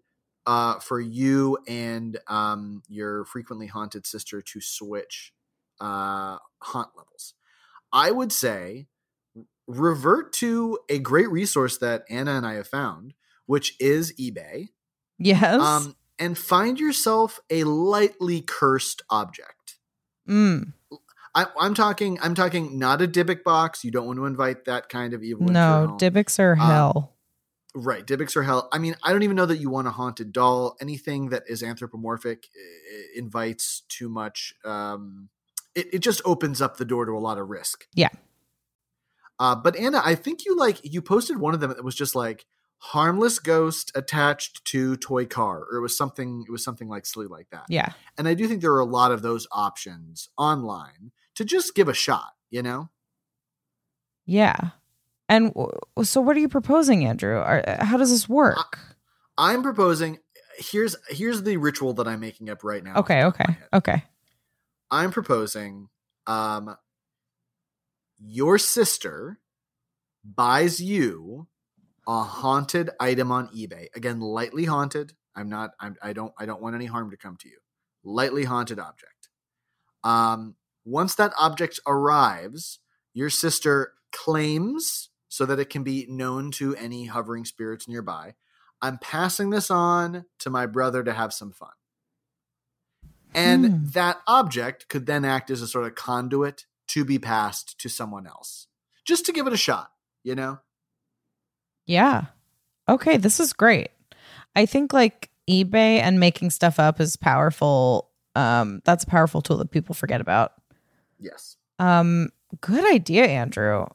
uh, 0.45 0.79
for 0.79 0.99
you 0.99 1.57
and 1.67 2.17
um, 2.27 2.81
your 2.87 3.25
frequently 3.25 3.67
haunted 3.67 4.05
sister 4.05 4.41
to 4.41 4.61
switch 4.61 5.33
uh, 5.79 6.37
haunt 6.61 6.89
levels. 6.95 7.33
I 7.91 8.11
would 8.11 8.31
say 8.31 8.87
revert 9.67 10.31
to 10.33 10.77
a 10.89 10.99
great 10.99 11.29
resource 11.29 11.77
that 11.79 12.03
Anna 12.09 12.31
and 12.31 12.45
I 12.45 12.53
have 12.55 12.67
found, 12.67 13.13
which 13.45 13.75
is 13.79 14.13
eBay 14.19 14.69
Yes. 15.17 15.61
um, 15.61 15.95
and 16.19 16.37
find 16.37 16.79
yourself 16.79 17.39
a 17.49 17.63
lightly 17.63 18.41
cursed 18.41 19.01
object. 19.09 19.77
Mm. 20.29 20.73
I, 21.33 21.47
I'm 21.59 21.73
talking. 21.73 22.17
I'm 22.21 22.33
talking 22.35 22.79
not 22.79 23.01
a 23.01 23.07
Dybbuk 23.07 23.43
box. 23.43 23.83
You 23.83 23.91
don't 23.91 24.07
want 24.07 24.17
to 24.19 24.25
invite 24.25 24.65
that 24.65 24.87
kind 24.87 25.13
of 25.13 25.21
evil. 25.23 25.47
No. 25.47 25.97
Dybbuk's 25.99 26.39
are 26.39 26.53
Um, 26.53 26.59
hell. 26.59 27.15
right? 27.75 28.05
Dybbuk's 28.07 28.37
are 28.37 28.43
hell. 28.43 28.69
I 28.71 28.77
mean, 28.77 28.95
I 29.03 29.11
don't 29.11 29.23
even 29.23 29.35
know 29.35 29.45
that 29.45 29.57
you 29.57 29.69
want 29.69 29.87
a 29.87 29.91
haunted 29.91 30.31
doll. 30.31 30.77
Anything 30.79 31.29
that 31.29 31.43
is 31.49 31.61
anthropomorphic 31.61 32.47
invites 33.15 33.81
too 33.89 34.07
much. 34.09 34.53
Um, 34.63 35.29
it, 35.75 35.95
it 35.95 35.99
just 35.99 36.21
opens 36.23 36.61
up 36.61 36.77
the 36.77 36.85
door 36.85 37.05
to 37.05 37.11
a 37.11 37.19
lot 37.19 37.37
of 37.37 37.49
risk. 37.49 37.85
Yeah. 37.93 38.09
Uh, 39.39 39.55
but 39.55 39.75
Anna, 39.75 40.01
I 40.03 40.15
think 40.15 40.45
you 40.45 40.55
like 40.57 40.79
you 40.83 41.01
posted 41.01 41.37
one 41.37 41.53
of 41.53 41.59
them 41.59 41.69
that 41.71 41.83
was 41.83 41.95
just 41.95 42.15
like 42.15 42.45
harmless 42.77 43.39
ghost 43.39 43.91
attached 43.95 44.63
to 44.65 44.95
toy 44.97 45.25
car, 45.25 45.65
or 45.71 45.77
it 45.77 45.81
was 45.81 45.97
something. 45.97 46.43
It 46.47 46.51
was 46.51 46.63
something 46.63 46.87
like 46.87 47.05
silly 47.05 47.27
like 47.27 47.47
that. 47.51 47.65
yeah. 47.69 47.89
And 48.17 48.27
I 48.27 48.33
do 48.33 48.47
think 48.47 48.61
there 48.61 48.73
are 48.73 48.79
a 48.79 48.85
lot 48.85 49.11
of 49.11 49.21
those 49.21 49.47
options 49.51 50.29
online 50.37 51.11
to 51.35 51.43
just 51.43 51.75
give 51.75 51.89
a 51.89 51.93
shot, 51.93 52.31
you 52.49 52.61
know? 52.61 52.89
Yeah. 54.25 54.55
And 55.27 55.53
w- 55.53 55.71
so 56.03 56.21
what 56.21 56.37
are 56.37 56.39
you 56.39 56.47
proposing, 56.49 57.05
Andrew? 57.05 57.37
Are, 57.37 57.63
how 57.79 57.97
does 57.97 58.11
this 58.11 58.29
work? 58.29 58.79
I'm 59.37 59.63
proposing 59.63 60.19
here's 60.57 60.95
here's 61.09 61.43
the 61.43 61.57
ritual 61.57 61.93
that 61.95 62.07
I'm 62.07 62.21
making 62.21 62.49
up 62.49 62.63
right 62.63 62.83
now. 62.83 62.95
okay, 62.97 63.21
off 63.23 63.37
the 63.37 63.43
top 63.43 63.49
of 63.49 63.55
okay. 63.55 63.91
Okay. 63.91 64.03
I'm 64.91 65.11
proposing 65.11 65.89
um 66.27 66.75
your 68.19 68.57
sister 68.57 69.39
buys 70.23 70.81
you 70.81 71.47
a 72.07 72.23
haunted 72.23 72.89
item 72.99 73.31
on 73.31 73.47
eBay. 73.49 73.87
Again, 73.95 74.19
lightly 74.19 74.65
haunted. 74.65 75.13
I'm 75.35 75.49
not 75.49 75.71
I'm 75.79 75.95
I 76.01 76.13
don't 76.13 76.33
I 76.37 76.45
don't 76.45 76.61
want 76.61 76.75
any 76.75 76.85
harm 76.85 77.11
to 77.11 77.17
come 77.17 77.37
to 77.37 77.49
you. 77.49 77.57
Lightly 78.03 78.45
haunted 78.45 78.79
object. 78.79 79.29
Um 80.03 80.55
once 80.85 81.15
that 81.15 81.33
object 81.39 81.79
arrives, 81.87 82.79
your 83.13 83.29
sister 83.29 83.93
claims 84.11 85.09
so 85.29 85.45
that 85.45 85.59
it 85.59 85.69
can 85.69 85.83
be 85.83 86.05
known 86.07 86.51
to 86.51 86.75
any 86.75 87.05
hovering 87.05 87.43
spirits 87.45 87.87
nearby. 87.87 88.35
I'm 88.81 88.97
passing 88.99 89.49
this 89.49 89.71
on 89.71 90.25
to 90.39 90.49
my 90.49 90.65
brother 90.67 91.03
to 91.03 91.13
have 91.13 91.33
some 91.33 91.51
fun. 91.51 91.69
And 93.33 93.65
Hmm. 93.65 93.85
that 93.93 94.21
object 94.27 94.87
could 94.89 95.05
then 95.05 95.25
act 95.25 95.49
as 95.49 95.61
a 95.61 95.67
sort 95.67 95.85
of 95.85 95.95
conduit 95.95 96.65
to 96.89 97.05
be 97.05 97.19
passed 97.19 97.79
to 97.79 97.89
someone 97.89 98.27
else. 98.27 98.67
Just 99.05 99.25
to 99.27 99.31
give 99.33 99.47
it 99.47 99.53
a 99.53 99.57
shot, 99.57 99.91
you 100.23 100.35
know? 100.35 100.59
Yeah. 101.85 102.25
Okay, 102.89 103.17
this 103.17 103.39
is 103.39 103.53
great. 103.53 103.89
I 104.55 104.65
think 104.65 104.93
like 104.93 105.29
eBay 105.49 105.99
and 105.99 106.19
making 106.19 106.49
stuff 106.51 106.79
up 106.79 106.99
is 106.99 107.15
powerful. 107.17 108.09
Um, 108.35 108.81
that's 108.85 109.03
a 109.03 109.07
powerful 109.07 109.41
tool 109.41 109.57
that 109.57 109.71
people 109.71 109.95
forget 109.95 110.21
about. 110.21 110.53
Yes. 111.19 111.57
Um, 111.79 112.29
Good 112.61 112.85
idea, 112.93 113.25
Andrew. 113.25 113.85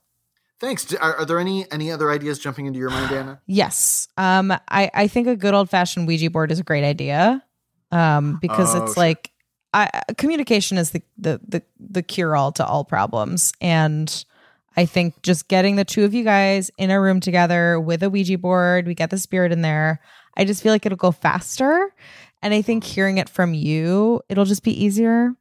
Thanks. 0.61 0.92
Are, 0.94 1.16
are 1.16 1.24
there 1.24 1.38
any 1.38 1.70
any 1.72 1.90
other 1.90 2.11
ideas 2.11 2.38
jumping 2.38 2.66
into 2.66 2.79
your 2.79 2.90
mind, 2.90 3.11
Anna? 3.14 3.40
Yes. 3.46 4.09
Um, 4.18 4.50
I, 4.68 4.90
I 4.92 5.09
think 5.09 5.26
a 5.29 5.37
good 5.37 5.55
old 5.55 5.70
fashioned 5.70 6.07
Ouija 6.07 6.29
board 6.31 6.53
is 6.53 6.59
a 6.61 6.62
great 6.64 6.85
idea. 6.85 7.42
Um, 7.90 8.38
because 8.40 8.74
Oh, 8.74 8.85
it's 8.85 8.94
sure. 8.94 9.03
like 9.03 9.30
I, 9.72 10.02
communication 10.18 10.78
is 10.78 10.90
the, 10.90 11.02
the 11.16 11.40
the 11.46 11.62
the 11.78 12.02
cure 12.02 12.35
all 12.35 12.52
to 12.52 12.66
all 12.66 12.85
problems. 12.85 13.52
And 13.61 14.24
I 14.76 14.85
think 14.87 15.22
just 15.22 15.48
getting 15.48 15.76
the 15.76 15.85
two 15.85 16.04
of 16.04 16.14
you 16.14 16.24
guys 16.24 16.70
in 16.78 16.90
a 16.90 17.00
room 17.00 17.20
together 17.20 17.78
with 17.78 18.02
a 18.02 18.11
Ouija 18.11 18.38
board, 18.38 18.87
we 18.87 18.94
get 18.94 19.11
the 19.11 19.18
spirit 19.18 19.52
in 19.52 19.62
there. 19.62 20.00
I 20.37 20.44
just 20.44 20.62
feel 20.62 20.72
like 20.72 20.87
it'll 20.87 20.96
go 20.96 21.12
faster. 21.12 21.92
And 22.42 22.54
I 22.54 22.62
think 22.62 22.85
hearing 22.85 23.18
it 23.18 23.28
from 23.28 23.52
you, 23.54 24.22
it'll 24.28 24.44
just 24.44 24.62
be 24.64 24.85
easier. 24.85 25.35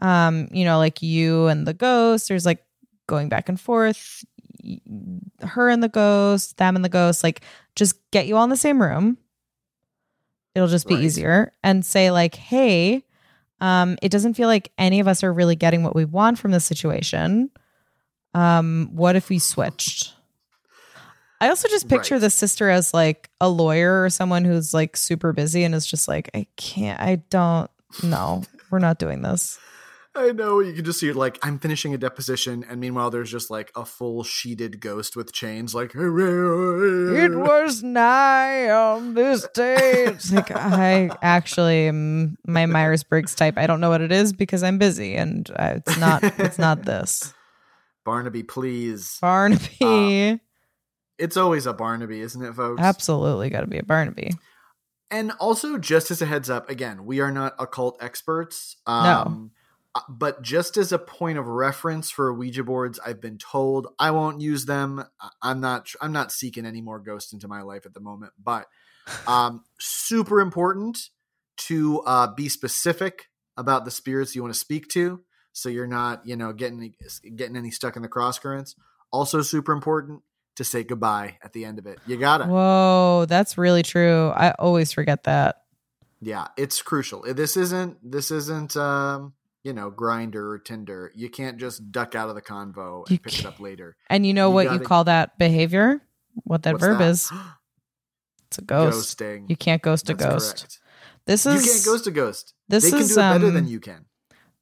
Um, 0.00 0.48
you 0.52 0.64
know, 0.64 0.78
like 0.78 1.02
you 1.02 1.46
and 1.46 1.66
the 1.66 1.74
ghost, 1.74 2.28
there's 2.28 2.46
like 2.46 2.64
going 3.06 3.28
back 3.28 3.48
and 3.48 3.60
forth, 3.60 4.24
her 5.40 5.68
and 5.68 5.82
the 5.82 5.88
ghost, 5.88 6.56
them 6.58 6.76
and 6.76 6.84
the 6.84 6.88
ghost, 6.90 7.22
like 7.24 7.40
just 7.74 7.96
get 8.10 8.26
you 8.26 8.36
all 8.36 8.44
in 8.44 8.50
the 8.50 8.56
same 8.56 8.80
room. 8.80 9.18
It'll 10.54 10.68
just 10.68 10.86
be 10.86 10.94
Right. 10.94 11.04
easier 11.04 11.52
and 11.62 11.84
say 11.84 12.10
like, 12.10 12.34
"Hey, 12.34 13.04
um 13.60 13.96
it 14.02 14.10
doesn't 14.10 14.34
feel 14.34 14.48
like 14.48 14.70
any 14.78 15.00
of 15.00 15.08
us 15.08 15.24
are 15.24 15.32
really 15.32 15.56
getting 15.56 15.82
what 15.82 15.94
we 15.94 16.04
want 16.04 16.38
from 16.38 16.50
this 16.50 16.64
situation. 16.64 17.50
Um 18.34 18.90
what 18.92 19.16
if 19.16 19.28
we 19.28 19.38
switched?" 19.38 20.12
I 21.40 21.48
also 21.50 21.68
just 21.68 21.88
picture 21.88 22.14
Right. 22.14 22.20
the 22.22 22.30
sister 22.30 22.70
as 22.70 22.94
like 22.94 23.28
a 23.40 23.48
lawyer 23.48 24.02
or 24.02 24.08
someone 24.10 24.44
who's 24.44 24.72
like 24.72 24.96
super 24.96 25.32
busy 25.34 25.64
and 25.64 25.74
is 25.74 25.86
just 25.86 26.08
like, 26.08 26.30
"I 26.34 26.46
can't 26.56 27.00
I 27.00 27.16
don't 27.30 27.70
no, 28.02 28.42
we're 28.70 28.78
not 28.78 28.98
doing 28.98 29.22
this." 29.22 29.58
I 30.16 30.32
know 30.32 30.60
you 30.60 30.72
can 30.72 30.84
just 30.84 30.98
see 31.00 31.08
it 31.08 31.16
like 31.16 31.38
I'm 31.42 31.58
finishing 31.58 31.92
a 31.92 31.98
deposition, 31.98 32.64
and 32.68 32.80
meanwhile 32.80 33.10
there's 33.10 33.30
just 33.30 33.50
like 33.50 33.70
a 33.76 33.84
full 33.84 34.24
sheeted 34.24 34.80
ghost 34.80 35.14
with 35.16 35.32
chains, 35.32 35.74
like 35.74 35.94
It 35.94 37.34
was 37.36 37.82
nigh 37.82 38.70
on 38.70 39.14
this 39.14 39.46
day. 39.54 40.04
It's 40.06 40.32
like 40.32 40.50
I 40.50 41.10
actually 41.22 41.88
am 41.88 42.38
my 42.46 42.66
Myers 42.66 43.02
Briggs 43.04 43.34
type. 43.34 43.58
I 43.58 43.66
don't 43.66 43.80
know 43.80 43.90
what 43.90 44.00
it 44.00 44.12
is 44.12 44.32
because 44.32 44.62
I'm 44.62 44.78
busy, 44.78 45.14
and 45.14 45.50
uh, 45.50 45.74
it's 45.76 45.98
not. 45.98 46.24
It's 46.38 46.58
not 46.58 46.84
this 46.84 47.34
Barnaby, 48.04 48.42
please. 48.42 49.18
Barnaby. 49.20 50.40
It's 51.18 51.36
always 51.36 51.66
a 51.66 51.72
Barnaby, 51.72 52.20
isn't 52.20 52.42
it, 52.42 52.54
folks? 52.54 52.80
Absolutely, 52.80 53.50
got 53.50 53.60
to 53.60 53.66
be 53.66 53.78
a 53.78 53.82
Barnaby. 53.82 54.32
And 55.10 55.32
also, 55.38 55.78
just 55.78 56.10
as 56.10 56.20
a 56.20 56.26
heads 56.26 56.50
up, 56.50 56.68
again, 56.68 57.04
we 57.04 57.20
are 57.20 57.30
not 57.30 57.54
occult 57.58 57.96
experts. 58.00 58.76
No. 58.86 58.92
Um, 58.92 59.50
uh, 59.54 59.55
But 60.08 60.42
just 60.42 60.76
as 60.76 60.92
a 60.92 60.98
point 60.98 61.38
of 61.38 61.46
reference 61.46 62.10
for 62.10 62.32
Ouija 62.32 62.64
boards, 62.64 62.98
I've 63.04 63.20
been 63.20 63.38
told 63.38 63.88
I 63.98 64.10
won't 64.10 64.40
use 64.40 64.66
them. 64.66 65.04
I'm 65.42 65.60
not. 65.60 65.88
I'm 66.00 66.12
not 66.12 66.32
seeking 66.32 66.66
any 66.66 66.80
more 66.80 66.98
ghosts 66.98 67.32
into 67.32 67.48
my 67.48 67.62
life 67.62 67.86
at 67.86 67.94
the 67.94 68.00
moment. 68.00 68.32
But 68.42 68.66
um, 69.26 69.64
super 69.78 70.40
important 70.40 71.10
to 71.56 72.00
uh, 72.00 72.34
be 72.34 72.48
specific 72.48 73.28
about 73.56 73.84
the 73.84 73.90
spirits 73.90 74.34
you 74.34 74.42
want 74.42 74.52
to 74.52 74.60
speak 74.60 74.88
to, 74.88 75.22
so 75.52 75.68
you're 75.68 75.86
not, 75.86 76.26
you 76.26 76.36
know, 76.36 76.52
getting 76.52 76.94
getting 77.34 77.56
any 77.56 77.70
stuck 77.70 77.96
in 77.96 78.02
the 78.02 78.08
cross 78.08 78.38
currents. 78.38 78.74
Also, 79.10 79.40
super 79.42 79.72
important 79.72 80.22
to 80.56 80.64
say 80.64 80.82
goodbye 80.82 81.38
at 81.42 81.52
the 81.52 81.64
end 81.64 81.78
of 81.78 81.86
it. 81.86 81.98
You 82.06 82.16
gotta. 82.16 82.44
Whoa, 82.44 83.26
that's 83.28 83.56
really 83.56 83.82
true. 83.82 84.30
I 84.30 84.50
always 84.58 84.92
forget 84.92 85.24
that. 85.24 85.62
Yeah, 86.20 86.48
it's 86.56 86.82
crucial. 86.82 87.22
This 87.22 87.56
isn't 87.56 87.98
this 88.02 88.30
isn't 88.30 88.76
um, 88.76 89.34
you 89.66 89.72
know, 89.72 89.90
Grindr 89.90 90.36
or 90.36 90.58
Tinder. 90.60 91.10
You 91.16 91.28
can't 91.28 91.58
just 91.58 91.90
duck 91.90 92.14
out 92.14 92.28
of 92.28 92.36
the 92.36 92.40
convo 92.42 93.02
and 93.04 93.10
You 93.10 93.18
pick 93.18 93.40
it 93.40 93.46
up 93.46 93.58
later. 93.58 93.96
And 94.08 94.24
you 94.24 94.32
know 94.32 94.48
You 94.50 94.54
what 94.54 94.64
you 94.66 94.70
gotta- 94.78 94.84
call 94.84 95.04
that 95.04 95.36
behavior? 95.38 96.00
What 96.44 96.62
that 96.62 96.78
verb 96.78 96.98
that? 96.98 97.08
is? 97.10 97.32
It's 98.48 98.58
a 98.58 98.62
ghost. 98.62 99.18
Ghosting. 99.18 99.50
You 99.50 99.56
can't 99.56 99.82
ghost 99.82 100.08
a 100.08 100.14
ghost. 100.14 100.56
correct. 100.58 100.78
This 101.26 101.44
You 101.46 101.50
is 101.52 101.64
can't 101.66 101.84
ghost 101.84 102.06
a 102.06 102.12
ghost. 102.12 102.54
this 102.68 102.84
they 102.84 102.90
can 102.90 103.00
is, 103.00 103.08
do 103.08 103.14
it 103.14 103.16
better 103.16 103.46
um, 103.48 103.54
than 103.54 103.66
you 103.66 103.80
can. 103.80 104.04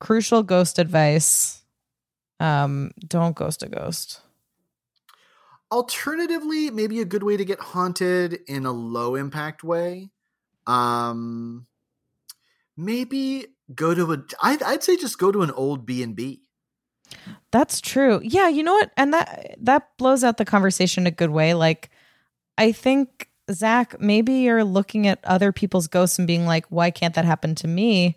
crucial 0.01 0.43
ghost 0.43 0.79
advice. 0.79 1.61
Um, 2.41 2.93
don't 3.07 3.37
ghost 3.37 3.63
a 3.63 3.69
ghost. 3.69 4.23
Alternatively, 5.71 6.71
maybe 6.71 7.01
a 7.01 7.05
good 7.05 7.23
way 7.23 7.37
to 7.37 7.45
get 7.45 7.61
haunted 7.61 8.41
in 8.47 8.65
a 8.65 8.73
low 8.73 9.17
impact 9.17 9.63
way. 9.63 10.09
Um 10.67 11.67
maybe 12.77 13.47
go 13.75 13.95
to 13.95 14.13
a 14.13 14.25
I'd, 14.43 14.63
I'd 14.63 14.83
say 14.83 14.97
just 14.97 15.19
go 15.19 15.31
to 15.33 15.43
an 15.43 15.51
old 15.53 15.87
B&B. 15.87 16.43
That's 17.51 17.81
true. 17.81 18.21
Yeah, 18.23 18.49
you 18.49 18.63
know 18.63 18.73
what? 18.75 18.91
And 18.97 19.13
that 19.15 19.57
that 19.61 19.97
blows 19.99 20.25
out 20.25 20.39
the 20.39 20.45
conversation 20.45 21.07
a 21.07 21.11
good 21.11 21.31
way. 21.31 21.55
Like, 21.55 21.91
I 22.59 22.73
think 22.73 23.29
Zach, 23.51 24.01
maybe 24.01 24.35
you're 24.35 24.65
looking 24.65 25.07
at 25.07 25.25
other 25.25 25.53
people's 25.53 25.87
ghosts 25.87 26.19
and 26.19 26.27
being 26.27 26.47
like, 26.47 26.67
"Why 26.71 26.91
can't 26.91 27.15
that 27.15 27.25
happen 27.25 27.55
to 27.57 27.69
me?" 27.69 28.17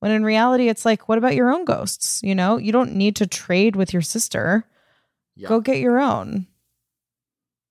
When 0.00 0.10
in 0.10 0.24
reality, 0.24 0.68
it's 0.68 0.84
like, 0.84 1.08
"What 1.08 1.16
about 1.18 1.34
your 1.34 1.52
own 1.52 1.64
ghosts?" 1.64 2.20
You 2.22 2.34
know, 2.34 2.58
you 2.58 2.72
don't 2.72 2.94
need 2.94 3.16
to 3.16 3.26
trade 3.26 3.76
with 3.76 3.92
your 3.92 4.02
sister. 4.02 4.64
Yeah. 5.36 5.48
Go 5.48 5.60
get 5.60 5.78
your 5.78 6.00
own. 6.00 6.46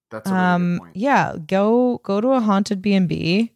that's 0.10 0.30
really 0.30 0.42
Um, 0.42 0.92
yeah, 0.94 1.36
go 1.46 2.00
go 2.04 2.22
to 2.22 2.32
a 2.32 2.40
haunted 2.40 2.82
B 2.82 2.94
and 2.94 3.08
B, 3.08 3.52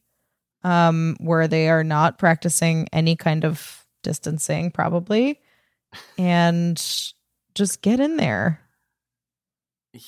um, 0.63 1.15
where 1.19 1.47
they 1.47 1.69
are 1.69 1.83
not 1.83 2.17
practicing 2.17 2.87
any 2.91 3.15
kind 3.15 3.45
of 3.45 3.85
distancing, 4.03 4.71
probably, 4.71 5.39
and 6.17 6.77
just 7.55 7.81
get 7.81 7.99
in 7.99 8.17
there. 8.17 8.61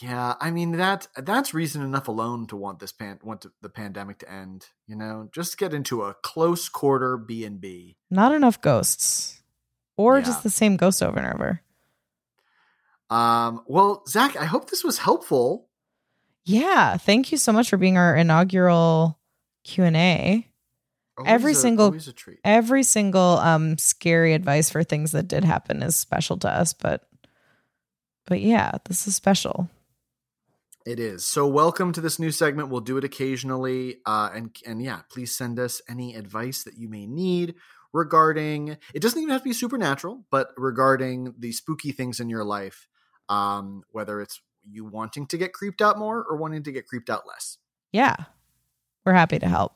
Yeah, 0.01 0.35
I 0.39 0.51
mean 0.51 0.73
that 0.73 1.07
that's 1.15 1.53
reason 1.53 1.81
enough 1.81 2.07
alone 2.07 2.45
to 2.47 2.55
want 2.55 2.79
this 2.79 2.91
pan 2.91 3.19
want 3.23 3.41
to, 3.41 3.51
the 3.61 3.69
pandemic 3.69 4.19
to 4.19 4.31
end. 4.31 4.67
You 4.85 4.95
know, 4.95 5.29
just 5.33 5.57
get 5.57 5.73
into 5.73 6.03
a 6.03 6.13
close 6.21 6.69
quarter 6.69 7.17
B 7.17 7.43
and 7.43 7.59
B. 7.59 7.95
Not 8.09 8.33
enough 8.33 8.61
ghosts, 8.61 9.41
or 9.97 10.17
Yeah. 10.17 10.25
just 10.25 10.43
the 10.43 10.49
same 10.49 10.77
ghost 10.77 11.01
over 11.01 11.17
and 11.19 11.33
over. 11.33 11.61
Um, 13.09 13.63
well, 13.65 14.03
Zach, 14.07 14.35
I 14.37 14.45
hope 14.45 14.69
this 14.69 14.83
was 14.83 14.99
helpful. 14.99 15.67
Yeah, 16.45 16.97
thank 16.97 17.31
you 17.31 17.37
so 17.37 17.51
much 17.51 17.69
for 17.69 17.77
being 17.77 17.97
our 17.97 18.15
inaugural 18.15 19.18
Q 19.69 19.83
and 19.83 19.95
A. 19.95 20.47
Every 21.25 21.51
a- 21.51 21.55
single-. 21.55 21.95
Every 22.43 22.83
single 22.83 23.37
um 23.37 23.77
scary 23.77 24.33
advice 24.33 24.69
for 24.69 24.83
things 24.83 25.11
that 25.11 25.27
did 25.27 25.43
happen 25.43 25.83
is 25.83 25.95
special 25.95 26.37
to 26.37 26.49
us, 26.49 26.73
but 26.73 27.07
but 28.25 28.41
yeah, 28.41 28.71
this 28.85 29.07
is 29.07 29.15
special. 29.15 29.69
It 30.85 30.99
is. 30.99 31.23
So 31.23 31.45
welcome 31.45 31.91
to 31.91 32.01
this 32.01 32.17
new 32.19 32.31
segment. 32.31 32.69
We'll 32.69 32.81
do 32.81 32.97
it 32.97 33.03
occasionally. 33.03 33.97
Uh, 34.05 34.29
and 34.33 34.55
and 34.65 34.81
yeah, 34.81 35.01
please 35.11 35.35
send 35.35 35.59
us 35.59 35.81
any 35.87 36.15
advice 36.15 36.63
that 36.63 36.77
you 36.77 36.89
may 36.89 37.05
need 37.05 37.55
regarding 37.93 38.77
it 38.93 39.01
doesn't 39.01 39.19
even 39.19 39.31
have 39.31 39.41
to 39.41 39.49
be 39.49 39.53
supernatural, 39.53 40.25
but 40.31 40.49
regarding 40.57 41.33
the 41.37 41.51
spooky 41.51 41.91
things 41.91 42.19
in 42.19 42.29
your 42.29 42.43
life. 42.43 42.87
Um, 43.27 43.83
whether 43.91 44.19
it's 44.19 44.41
you 44.67 44.85
wanting 44.85 45.27
to 45.27 45.37
get 45.37 45.53
creeped 45.53 45.81
out 45.81 45.99
more 45.99 46.23
or 46.23 46.37
wanting 46.37 46.63
to 46.63 46.71
get 46.71 46.87
creeped 46.87 47.11
out 47.11 47.27
less. 47.27 47.59
Yeah, 47.91 48.15
we're 49.09 49.15
happy 49.15 49.39
to 49.39 49.47
help. 49.47 49.73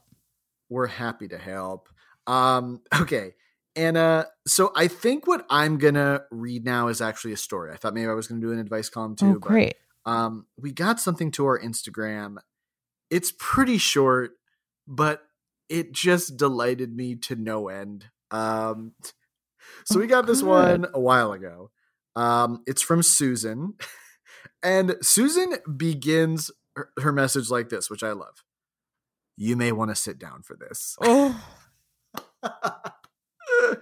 We're 0.70 0.86
happy 0.88 1.28
to 1.30 1.38
help. 1.40 1.90
Um, 2.28 2.82
okay. 3.02 3.34
Anna, 3.76 4.28
so 4.48 4.72
I 4.76 4.88
think 4.88 5.26
what 5.26 5.46
I'm 5.50 5.80
gonna 5.80 6.22
read 6.30 6.64
now 6.64 6.88
is 6.90 7.02
actually 7.02 7.34
a 7.34 7.38
story. 7.38 7.72
I 7.74 7.78
thought 7.78 7.96
maybe 7.96 8.08
I 8.10 8.14
was 8.14 8.28
gonna 8.28 8.42
do 8.42 8.52
an 8.52 8.60
advice 8.60 8.90
column 8.90 9.16
too. 9.16 9.26
oh, 9.26 9.40
but 9.40 9.42
great. 9.50 9.76
um, 10.06 10.46
we 10.56 10.72
got 10.72 11.00
something 11.00 11.32
to 11.32 11.46
our 11.46 11.60
Instagram. 11.60 12.36
It's 13.10 13.34
pretty 13.40 13.80
short, 13.80 14.34
but 14.88 15.24
it 15.70 15.92
just 15.92 16.38
delighted 16.38 16.96
me 16.96 17.16
to 17.16 17.36
no 17.36 17.68
end. 17.70 18.06
Um, 18.30 18.92
so 19.86 19.98
we 19.98 20.06
Oh, 20.06 20.08
got 20.10 20.28
this 20.28 20.42
good. 20.42 20.48
one 20.50 20.86
a 20.94 21.00
while 21.00 21.32
ago. 21.34 21.72
Um, 22.16 22.62
it's 22.68 22.84
from 22.84 23.02
Susan, 23.02 23.74
and 24.64 24.98
Susan 25.02 25.56
begins 25.78 26.52
her, 26.76 26.90
her 27.02 27.12
message 27.12 27.50
like 27.50 27.70
this, 27.70 27.90
which 27.90 28.04
I 28.04 28.12
love. 28.12 28.44
You 29.36 29.56
may 29.56 29.72
want 29.72 29.90
to 29.92 29.96
sit 29.96 30.20
down 30.20 30.44
for 30.44 30.56
this. 30.56 30.96
Oh, 31.02 31.44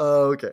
okay. 0.00 0.52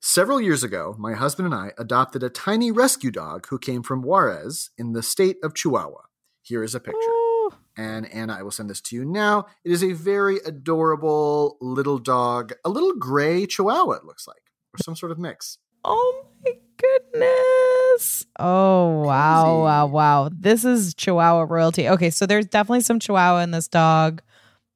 Several 0.00 0.40
years 0.40 0.62
ago, 0.62 0.94
my 0.98 1.14
husband 1.14 1.46
and 1.46 1.54
I 1.54 1.72
adopted 1.78 2.22
a 2.22 2.28
tiny 2.30 2.70
rescue 2.70 3.10
dog 3.10 3.46
who 3.48 3.58
came 3.58 3.82
from 3.82 4.02
Juarez 4.02 4.70
in 4.76 4.92
the 4.92 5.02
state 5.02 5.38
of 5.42 5.54
Chihuahua. 5.54 6.02
Here 6.42 6.62
is 6.62 6.74
a 6.74 6.80
picture. 6.80 6.98
oh, 7.00 7.52
And 7.76 8.06
Anna, 8.12 8.36
I 8.38 8.42
will 8.42 8.50
send 8.50 8.68
this 8.68 8.82
to 8.82 8.96
you 8.96 9.04
now. 9.06 9.46
It 9.64 9.72
is 9.72 9.82
a 9.82 9.92
very 9.92 10.36
adorable 10.44 11.56
little 11.60 11.98
dog, 11.98 12.52
a 12.64 12.68
little 12.68 12.94
gray 12.94 13.46
Chihuahua, 13.46 13.92
it 13.92 14.04
looks 14.04 14.28
like, 14.28 14.42
or 14.74 14.78
some 14.84 14.94
sort 14.94 15.10
of 15.10 15.18
mix. 15.18 15.56
oh 15.84 16.26
my 16.44 16.52
goodness. 16.76 18.26
Oh 18.38 19.02
wow, 19.04 19.42
Crazy. 19.44 19.62
wow, 19.62 19.86
wow. 19.86 20.30
This 20.32 20.64
is 20.64 20.94
Chihuahua 20.94 21.46
royalty. 21.48 21.88
Okay, 21.88 22.10
so 22.10 22.26
there's 22.26 22.46
definitely 22.46 22.80
some 22.82 22.98
Chihuahua 22.98 23.40
in 23.42 23.50
this 23.52 23.68
dog. 23.68 24.22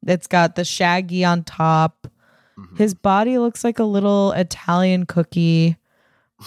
It's 0.06 0.26
got 0.26 0.54
the 0.56 0.64
shaggy 0.64 1.24
on 1.24 1.42
top. 1.44 2.06
Mhm. 2.58 2.78
His 2.78 2.94
body 2.94 3.38
looks 3.38 3.64
like 3.64 3.78
a 3.78 3.84
little 3.84 4.32
Italian 4.32 5.06
cookie. 5.06 5.76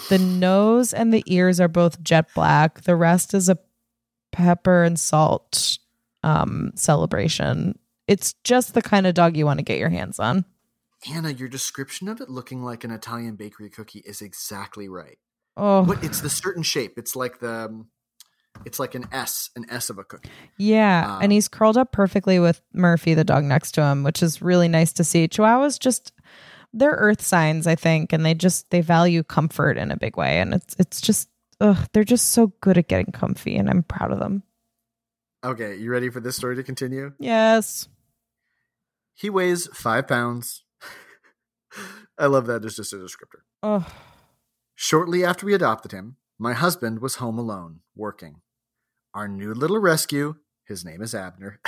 The 0.10 0.20
nose 0.20 0.94
and 0.94 1.14
the 1.14 1.24
ears 1.28 1.60
are 1.60 1.68
both 1.68 2.02
jet 2.02 2.28
black. 2.34 2.82
The 2.82 2.96
rest 2.96 3.34
is 3.34 3.50
a 3.50 3.58
pepper 4.32 4.84
and 4.84 4.98
salt 4.98 5.78
um, 6.24 6.72
celebration. 6.76 7.78
It's 8.08 8.34
just 8.46 8.74
the 8.74 8.82
kind 8.82 9.06
of 9.06 9.14
dog 9.16 9.36
you 9.36 9.46
want 9.46 9.60
to 9.60 9.64
get 9.66 9.80
your 9.80 9.90
hands 9.90 10.18
on. 10.20 10.46
Anna, 11.12 11.32
your 11.32 11.50
description 11.50 12.08
of 12.08 12.22
it 12.22 12.30
looking 12.30 12.64
like 12.64 12.84
an 12.84 12.92
Italian 12.92 13.36
bakery 13.36 13.70
cookie 13.70 14.04
is 14.06 14.22
exactly 14.22 14.88
right. 14.88 15.18
Oh, 15.58 15.84
What 15.84 16.04
it's 16.04 16.22
the 16.22 16.30
certain 16.30 16.64
shape. 16.64 16.94
It's 16.98 17.16
like 17.16 17.40
the 17.40 17.66
um, 17.66 17.88
it's 18.66 18.80
like 18.80 18.96
an 18.96 19.08
S, 19.12 19.50
an 19.56 19.66
S 19.70 19.90
of 19.90 19.98
a 19.98 20.04
cookie. 20.04 20.30
yeah. 20.58 21.16
um, 21.16 21.24
and 21.24 21.32
he's 21.32 21.48
curled 21.48 21.78
up 21.78 21.92
perfectly 21.92 22.40
with 22.40 22.62
Murphy, 22.74 23.14
the 23.14 23.24
dog 23.24 23.44
next 23.44 23.72
to 23.74 23.84
him, 23.84 24.04
which 24.04 24.22
is 24.22 24.42
really 24.42 24.68
nice 24.68 24.94
to 24.94 25.04
see. 25.04 25.28
Chihuahuas 25.28 25.80
just 25.80 26.14
they're 26.74 26.92
earth 26.92 27.22
signs, 27.22 27.68
I 27.68 27.76
think, 27.76 28.14
and 28.14 28.26
they 28.26 28.34
just 28.34 28.70
they 28.70 28.82
value 28.82 29.24
comfort 29.24 29.78
in 29.78 29.92
a 29.92 29.98
big 29.98 30.16
way. 30.18 30.40
And 30.40 30.54
it's 30.54 30.76
it's 30.80 31.02
just 31.02 31.30
ugh, 31.60 31.78
they're 31.94 32.04
just 32.04 32.32
so 32.32 32.54
good 32.62 32.78
at 32.78 32.88
getting 32.88 33.12
comfy, 33.12 33.56
and 33.58 33.70
I'm 33.70 33.84
proud 33.84 34.12
of 34.12 34.20
them. 34.20 34.44
Okay, 35.44 35.76
you 35.76 35.90
ready 35.92 36.10
for 36.10 36.20
this 36.20 36.36
story 36.36 36.56
to 36.56 36.64
continue? 36.64 37.14
Yes. 37.20 37.88
He 39.16 39.30
weighs 39.30 39.68
five 39.74 40.08
pounds. 40.08 40.64
I 42.18 42.28
love 42.28 42.46
that 42.48 42.64
It's 42.64 42.76
just 42.76 42.94
a 42.94 42.98
descriptor. 42.98 43.42
Oh, 43.64 43.86
Shortly 44.84 45.24
after 45.24 45.46
we 45.46 45.54
adopted 45.54 45.92
him, 45.92 46.16
my 46.40 46.54
husband 46.54 47.02
was 47.04 47.18
home 47.18 47.38
alone, 47.38 47.82
working. 47.96 48.38
Our 49.14 49.28
new 49.28 49.54
little 49.54 49.78
rescue, 49.78 50.38
his 50.66 50.84
name 50.84 51.04
is 51.04 51.14
Abner. 51.14 51.60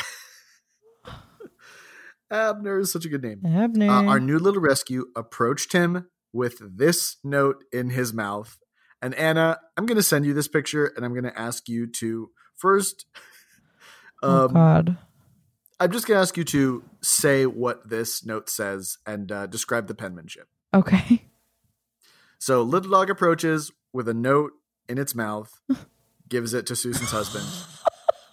Abner 2.32 2.80
is 2.80 2.91
such 2.91 3.06
a 3.06 3.10
good 3.10 3.21
name. 3.21 3.45
Abner. 3.45 3.88
Uh, 3.88 4.06
our 4.06 4.19
new 4.19 4.39
little 4.39 4.60
rescue 4.60 5.06
approached 5.15 5.73
him 5.73 6.08
with 6.34 6.58
this 6.76 7.17
note 7.23 7.63
in 7.71 7.91
his 7.91 8.15
mouth. 8.15 8.58
And 8.99 9.13
Anna, 9.13 9.60
I'm 9.78 9.86
going 9.86 9.97
to 9.97 10.02
send 10.02 10.26
you 10.26 10.34
this 10.34 10.47
picture 10.47 10.91
and 10.95 11.06
I'm 11.06 11.12
going 11.13 11.32
to 11.32 11.39
ask 11.39 11.69
you 11.69 11.86
to 11.86 12.32
first. 12.56 13.06
oh 14.23 14.45
Um, 14.45 14.54
God. 14.56 14.97
I'm 15.80 15.91
just 15.91 16.08
going 16.08 16.17
to 16.17 16.21
ask 16.23 16.36
you 16.36 16.45
to 16.45 16.84
say 17.04 17.45
what 17.45 17.88
this 17.88 18.26
note 18.26 18.49
says 18.49 18.97
and 19.06 19.32
uh, 19.32 19.45
describe 19.45 19.86
the 19.86 19.93
penmanship. 19.93 20.47
Okay. 20.73 21.22
So, 22.45 22.62
little 22.62 22.91
dog 22.91 23.10
approaches 23.10 23.71
with 23.93 24.10
a 24.10 24.13
note 24.13 24.51
in 24.89 24.97
its 24.97 25.15
mouth, 25.15 25.62
gives 26.27 26.53
it 26.53 26.65
to 26.65 26.75
Susan's 26.75 27.10
husband, 27.10 27.45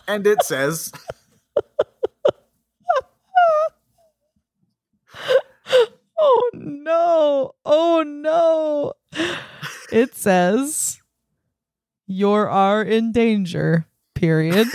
and 0.08 0.26
it 0.26 0.42
says, 0.42 0.90
Oh 6.18 6.50
no. 6.54 7.54
Oh 7.64 8.02
no. 8.04 8.94
It 9.92 10.16
says 10.16 11.00
you 12.08 12.30
are 12.32 12.82
in 12.82 13.12
danger. 13.12 13.86
Period. 14.16 14.66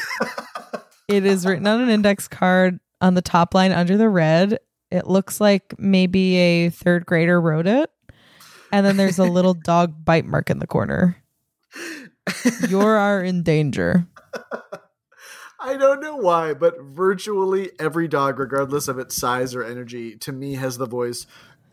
it 1.10 1.26
is 1.26 1.46
written 1.46 1.68
on 1.68 1.82
an 1.82 1.90
index 1.90 2.30
card 2.30 2.80
on 3.02 3.16
the 3.16 3.22
top 3.22 3.54
line 3.54 3.74
under 3.74 3.98
the 3.98 4.08
red. 4.08 4.60
It 4.92 5.08
looks 5.08 5.42
like 5.42 5.74
maybe 5.78 6.38
a 6.38 6.70
third 6.70 7.06
grader 7.06 7.42
wrote 7.42 7.68
it. 7.68 7.90
And 8.72 8.86
then 8.86 8.98
there's 8.98 9.20
a 9.20 9.24
little 9.24 9.54
dog 9.54 10.04
bite 10.04 10.26
mark 10.26 10.50
in 10.50 10.60
the 10.60 10.68
corner. 10.68 11.18
You 12.68 12.82
are 12.82 13.24
in 13.24 13.44
danger. 13.44 14.08
I 15.60 15.78
don't 15.78 16.02
know 16.02 16.16
why, 16.16 16.54
but 16.54 16.82
virtually 16.82 17.72
every 17.80 18.08
dog, 18.08 18.40
regardless 18.40 18.88
of 18.88 19.00
its 19.00 19.16
size 19.16 19.56
or 19.56 19.64
energy, 19.64 20.16
to 20.18 20.32
me 20.32 20.56
has 20.56 20.78
the 20.78 20.86
voice, 20.86 21.26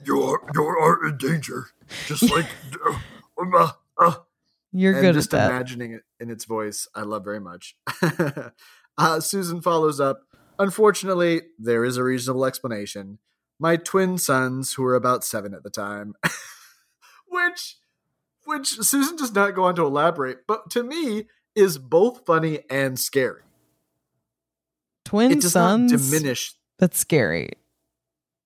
You're, 0.04 0.40
you 0.54 0.62
are 0.62 1.06
in 1.06 1.16
danger. 1.18 1.68
Just 2.06 2.30
like, 2.30 2.46
uh, 2.86 2.98
uh, 3.54 3.70
uh." 3.98 4.14
You're 4.72 4.94
and 4.94 5.02
good 5.02 5.14
just 5.14 5.34
imagining 5.34 5.92
it 5.92 6.02
in 6.18 6.30
its 6.30 6.46
voice, 6.46 6.88
I 6.94 7.02
love 7.02 7.24
very 7.24 7.40
much. 7.40 7.76
uh, 8.98 9.20
Susan 9.20 9.60
follows 9.60 10.00
up. 10.00 10.22
Unfortunately, 10.58 11.42
there 11.58 11.84
is 11.84 11.98
a 11.98 12.04
reasonable 12.04 12.46
explanation. 12.46 13.18
My 13.58 13.76
twin 13.76 14.16
sons, 14.16 14.74
who 14.74 14.82
were 14.82 14.94
about 14.94 15.24
seven 15.24 15.52
at 15.52 15.62
the 15.62 15.70
time, 15.70 16.14
which, 17.32 17.76
which 18.44 18.68
Susan 18.68 19.16
does 19.16 19.32
not 19.32 19.54
go 19.54 19.64
on 19.64 19.74
to 19.76 19.84
elaborate, 19.84 20.46
but 20.46 20.70
to 20.70 20.82
me 20.82 21.26
is 21.54 21.78
both 21.78 22.24
funny 22.26 22.60
and 22.70 22.98
scary. 22.98 23.42
Twin 25.04 25.32
it 25.32 25.42
sons. 25.42 25.92
diminish 25.92 26.54
That's 26.78 26.98
scary. 26.98 27.50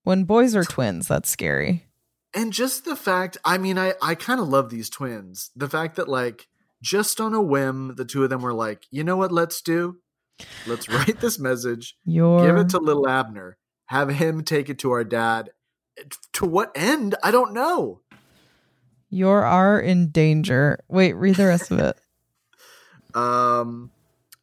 When 0.05 0.25
boys 0.25 0.55
are 0.57 0.65
twins, 0.65 1.09
that's 1.09 1.29
scary. 1.29 1.87
and 2.35 2.53
just 2.53 2.85
the 2.85 2.97
fact 2.97 3.37
i 3.45 3.57
mean 3.59 3.79
i 3.79 3.95
i 4.03 4.15
kind 4.15 4.41
of 4.41 4.49
love 4.49 4.69
these 4.71 4.91
twins 4.91 5.51
the 5.57 5.69
fact 5.69 5.97
that 5.97 6.09
like 6.09 6.49
just 6.83 7.21
on 7.21 7.33
a 7.35 7.41
whim 7.41 7.95
the 7.97 8.05
two 8.05 8.23
of 8.25 8.31
them 8.31 8.43
were 8.43 8.53
like 8.53 8.85
you 8.91 9.03
know 9.05 9.17
what 9.17 9.33
let's 9.33 9.63
do 9.63 9.97
let's 10.67 10.89
write 10.95 11.21
this 11.21 11.39
message 11.39 11.97
You're 12.05 12.45
give 12.47 12.57
it 12.57 12.69
to 12.71 12.79
little 12.79 13.09
abner 13.09 13.57
have 13.87 14.11
him 14.11 14.43
take 14.45 14.69
it 14.69 14.79
to 14.81 14.91
our 14.91 15.05
dad 15.05 15.51
to 16.35 16.45
what 16.45 16.73
end 16.75 17.15
i 17.23 17.31
don't 17.31 17.55
know 17.55 18.01
you 19.17 19.29
are 19.29 19.81
in 19.81 20.11
danger. 20.11 20.79
Wait, 20.89 21.15
read 21.15 21.37
the 21.37 21.47
rest 21.47 21.71
of 21.71 21.79
it. 21.79 21.99
um 23.15 23.91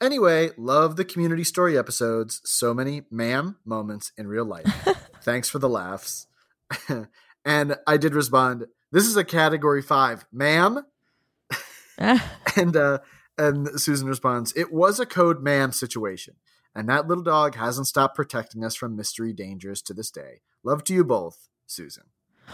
anyway 0.01 0.49
love 0.57 0.95
the 0.95 1.05
community 1.05 1.43
story 1.43 1.77
episodes 1.77 2.41
so 2.43 2.73
many 2.73 3.03
ma'am 3.11 3.55
moments 3.65 4.11
in 4.17 4.25
real 4.25 4.45
life 4.45 4.65
thanks 5.21 5.47
for 5.47 5.59
the 5.59 5.69
laughs 5.69 6.25
and 7.45 7.77
i 7.85 7.95
did 7.95 8.15
respond 8.15 8.65
this 8.91 9.05
is 9.05 9.15
a 9.15 9.23
category 9.23 9.81
five 9.83 10.25
ma'am 10.31 10.83
and 11.99 12.75
uh 12.75 12.97
and 13.37 13.79
Susan 13.79 14.07
responds, 14.07 14.53
"It 14.55 14.71
was 14.71 14.99
a 14.99 15.05
code 15.05 15.41
ma'am 15.41 15.71
situation, 15.71 16.35
and 16.75 16.87
that 16.89 17.07
little 17.07 17.23
dog 17.23 17.55
hasn't 17.55 17.87
stopped 17.87 18.15
protecting 18.15 18.63
us 18.63 18.75
from 18.75 18.95
mystery 18.95 19.33
dangers 19.33 19.81
to 19.83 19.93
this 19.93 20.11
day. 20.11 20.41
Love 20.63 20.83
to 20.85 20.93
you 20.93 21.03
both, 21.03 21.49
Susan." 21.65 22.05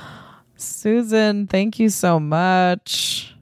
Susan, 0.59 1.47
thank 1.47 1.79
you 1.79 1.89
so 1.89 2.19
much. 2.19 3.33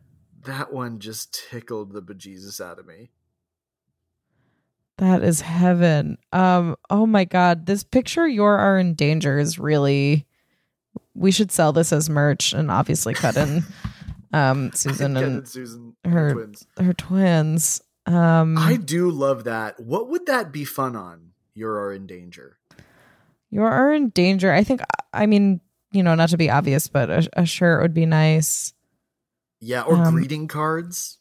That 0.46 0.72
one 0.72 1.00
just 1.00 1.34
tickled 1.50 1.92
the 1.92 2.02
bejesus 2.02 2.62
out 2.62 2.80
of 2.80 2.86
me. 2.88 3.10
That 4.98 5.22
is 5.24 5.42
heaven. 5.42 6.18
Um, 6.34 6.76
oh 6.90 7.06
my 7.06 7.26
god, 7.26 7.66
this 7.66 7.84
picture 7.84 8.28
you 8.28 8.44
are 8.44 8.80
in 8.80 8.94
danger 8.96 9.38
is 9.38 9.60
really 9.60 10.26
we 11.14 11.32
should 11.32 11.52
sell 11.52 11.72
this 11.74 11.92
as 11.92 12.10
merch 12.10 12.54
and 12.54 12.70
obviously 12.72 13.14
cut 13.14 13.36
in 13.38 13.64
um 14.34 14.72
Susan 14.74 15.16
and 15.18 15.26
and 15.38 15.48
Susan, 15.48 15.96
her- 16.06 16.34
twins. 16.34 16.66
her 16.80 16.94
twins. 16.94 17.82
Um 18.06 18.58
I 18.58 18.78
do 18.78 19.12
love 19.12 19.44
that. 19.44 19.80
What 19.80 20.10
would 20.10 20.26
that 20.28 20.52
be 20.52 20.66
fun 20.66 20.96
on? 20.96 21.32
You 21.54 21.68
are 21.68 21.92
in 21.92 22.06
danger. 22.08 22.58
you 23.52 23.62
are 23.64 23.92
in 23.92 24.10
danger. 24.10 24.52
I 24.52 24.64
think 24.64 24.82
I 25.14 25.26
mean, 25.28 25.62
you 25.92 26.04
know, 26.04 26.16
not 26.16 26.30
to 26.30 26.38
be 26.38 26.50
obvious, 26.50 26.88
but 26.88 27.10
a, 27.10 27.30
a 27.34 27.46
shirt 27.46 27.82
would 27.82 27.94
be 27.94 28.06
nice. 28.06 28.74
Yeah, 29.60 29.82
or 29.84 29.96
Um, 29.96 30.14
greeting 30.16 30.48
cards. 30.48 31.18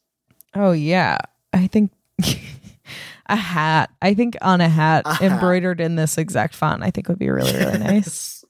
Oh 0.55 0.72
yeah. 0.72 1.18
I 1.52 1.66
think 1.68 1.90
a 3.26 3.37
hat. 3.37 3.90
I 4.02 4.14
think 4.14 4.37
on 4.42 4.61
a 4.61 4.68
hat 4.68 5.02
A 5.07 5.14
hat. 5.14 5.33
embroidered 5.33 5.81
in 5.81 5.96
this 5.96 6.18
exact 6.18 6.55
font, 6.55 6.83
I 6.83 6.90
think 6.90 7.09
would 7.09 7.18
be 7.18 7.31
really, 7.31 7.52
really 7.55 7.79
nice. 7.92 8.44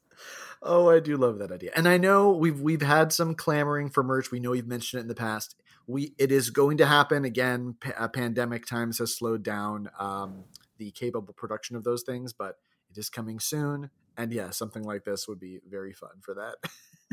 oh, 0.62 0.88
I 0.90 0.98
do 1.00 1.16
love 1.16 1.38
that 1.38 1.52
idea. 1.52 1.70
And 1.76 1.86
I 1.88 1.98
know 1.98 2.32
we've 2.32 2.60
we've 2.60 2.82
had 2.82 3.12
some 3.12 3.34
clamoring 3.34 3.90
for 3.90 4.02
merch. 4.02 4.30
We 4.30 4.40
know 4.40 4.52
you've 4.52 4.66
mentioned 4.66 4.98
it 5.00 5.02
in 5.02 5.08
the 5.08 5.14
past. 5.14 5.54
We 5.86 6.14
it 6.18 6.32
is 6.32 6.50
going 6.50 6.78
to 6.78 6.86
happen 6.86 7.24
again. 7.24 7.76
Pa- 7.80 7.92
uh, 7.96 8.08
pandemic 8.08 8.66
times 8.66 8.98
has 8.98 9.14
slowed 9.16 9.42
down 9.44 9.88
um, 10.00 10.44
the 10.78 10.90
capable 10.90 11.32
production 11.34 11.76
of 11.76 11.84
those 11.84 12.02
things, 12.02 12.32
but 12.32 12.58
it 12.90 12.98
is 12.98 13.08
coming 13.08 13.38
soon. 13.38 13.90
And 14.16 14.32
yeah, 14.32 14.50
something 14.50 14.82
like 14.82 15.04
this 15.04 15.28
would 15.28 15.38
be 15.40 15.60
very 15.68 15.92
fun 15.92 16.20
for 16.22 16.34
that. 16.34 16.56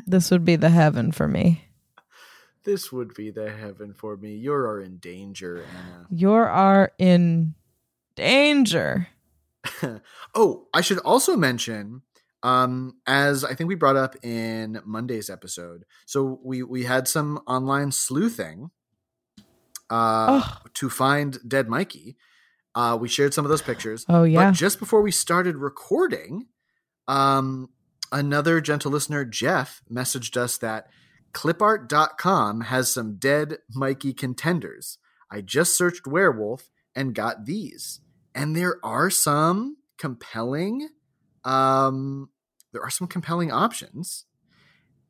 This 0.07 0.31
would 0.31 0.43
be 0.43 0.55
the 0.55 0.71
heaven 0.71 1.11
for 1.11 1.27
me. 1.27 1.65
this 2.63 2.91
would 2.91 3.13
be 3.13 3.29
the 3.29 3.51
heaven 3.51 3.93
for 3.93 4.17
me. 4.17 4.35
You 4.35 4.51
are 4.53 4.81
in 4.81 4.97
danger, 4.97 5.63
Anna. 5.63 6.07
You 6.09 6.31
are 6.31 6.91
in 6.97 7.53
danger. 8.15 9.07
oh, 10.35 10.67
I 10.73 10.81
should 10.81 10.97
also 10.99 11.37
mention, 11.37 12.01
um, 12.41 12.95
as 13.05 13.43
I 13.45 13.53
think 13.53 13.67
we 13.67 13.75
brought 13.75 13.95
up 13.95 14.15
in 14.25 14.81
Monday's 14.83 15.29
episode. 15.29 15.85
So 16.07 16.39
we 16.43 16.63
we 16.63 16.85
had 16.85 17.07
some 17.07 17.37
online 17.45 17.91
sleuthing 17.91 18.71
uh, 19.91 20.41
Oh. 20.41 20.57
to 20.73 20.89
find 20.89 21.37
dead 21.47 21.69
Mikey. 21.69 22.17
Uh, 22.75 22.97
we 22.99 23.07
shared 23.07 23.33
some 23.33 23.45
of 23.45 23.49
those 23.49 23.61
pictures. 23.61 24.05
Oh 24.09 24.23
yeah. 24.23 24.49
But 24.49 24.55
just 24.55 24.79
before 24.79 25.01
we 25.03 25.11
started 25.11 25.55
recording, 25.57 26.47
um, 27.07 27.69
another 28.11 28.61
gentle 28.61 28.91
listener, 28.91 29.25
Jeff, 29.25 29.81
messaged 29.91 30.37
us 30.37 30.57
that 30.57 30.87
clipart.com 31.33 32.61
has 32.61 32.93
some 32.93 33.15
dead 33.15 33.57
Mikey 33.71 34.13
contenders. 34.13 34.99
I 35.31 35.41
just 35.41 35.75
searched 35.75 36.05
werewolf 36.05 36.69
and 36.95 37.15
got 37.15 37.45
these. 37.45 38.01
And 38.35 38.55
there 38.55 38.77
are 38.83 39.09
some 39.09 39.77
compelling 39.97 40.89
um 41.43 42.29
there 42.73 42.81
are 42.81 42.89
some 42.89 43.07
compelling 43.07 43.51
options. 43.51 44.25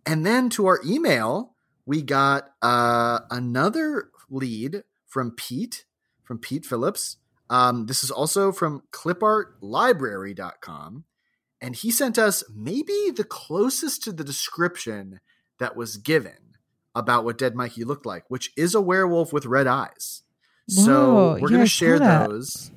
And 0.05 0.25
then 0.25 0.49
to 0.51 0.67
our 0.67 0.79
email, 0.85 1.55
we 1.85 2.01
got 2.01 2.49
uh, 2.61 3.19
another 3.31 4.09
lead 4.29 4.83
from 5.07 5.31
Pete, 5.31 5.85
from 6.23 6.39
Pete 6.39 6.65
Phillips. 6.65 7.17
Um, 7.49 7.87
this 7.87 8.03
is 8.03 8.11
also 8.11 8.51
from 8.51 8.83
clipartlibrary.com. 8.91 11.05
And 11.63 11.75
he 11.75 11.89
sent 11.89 12.19
us 12.19 12.43
maybe 12.53 13.11
the 13.15 13.23
closest 13.23 14.03
to 14.03 14.11
the 14.11 14.23
description 14.23 15.21
that 15.59 15.75
was 15.75 15.97
given 15.97 16.57
about 16.93 17.23
what 17.23 17.37
Dead 17.37 17.55
Mikey 17.55 17.85
looked 17.85 18.05
like, 18.05 18.25
which 18.27 18.51
is 18.55 18.75
a 18.75 18.81
werewolf 18.81 19.33
with 19.33 19.45
red 19.45 19.65
eyes. 19.65 20.23
so 20.67 21.37
we're 21.39 21.49
yeah, 21.49 21.57
gonna 21.57 21.65
share 21.65 21.99
those. 21.99 22.71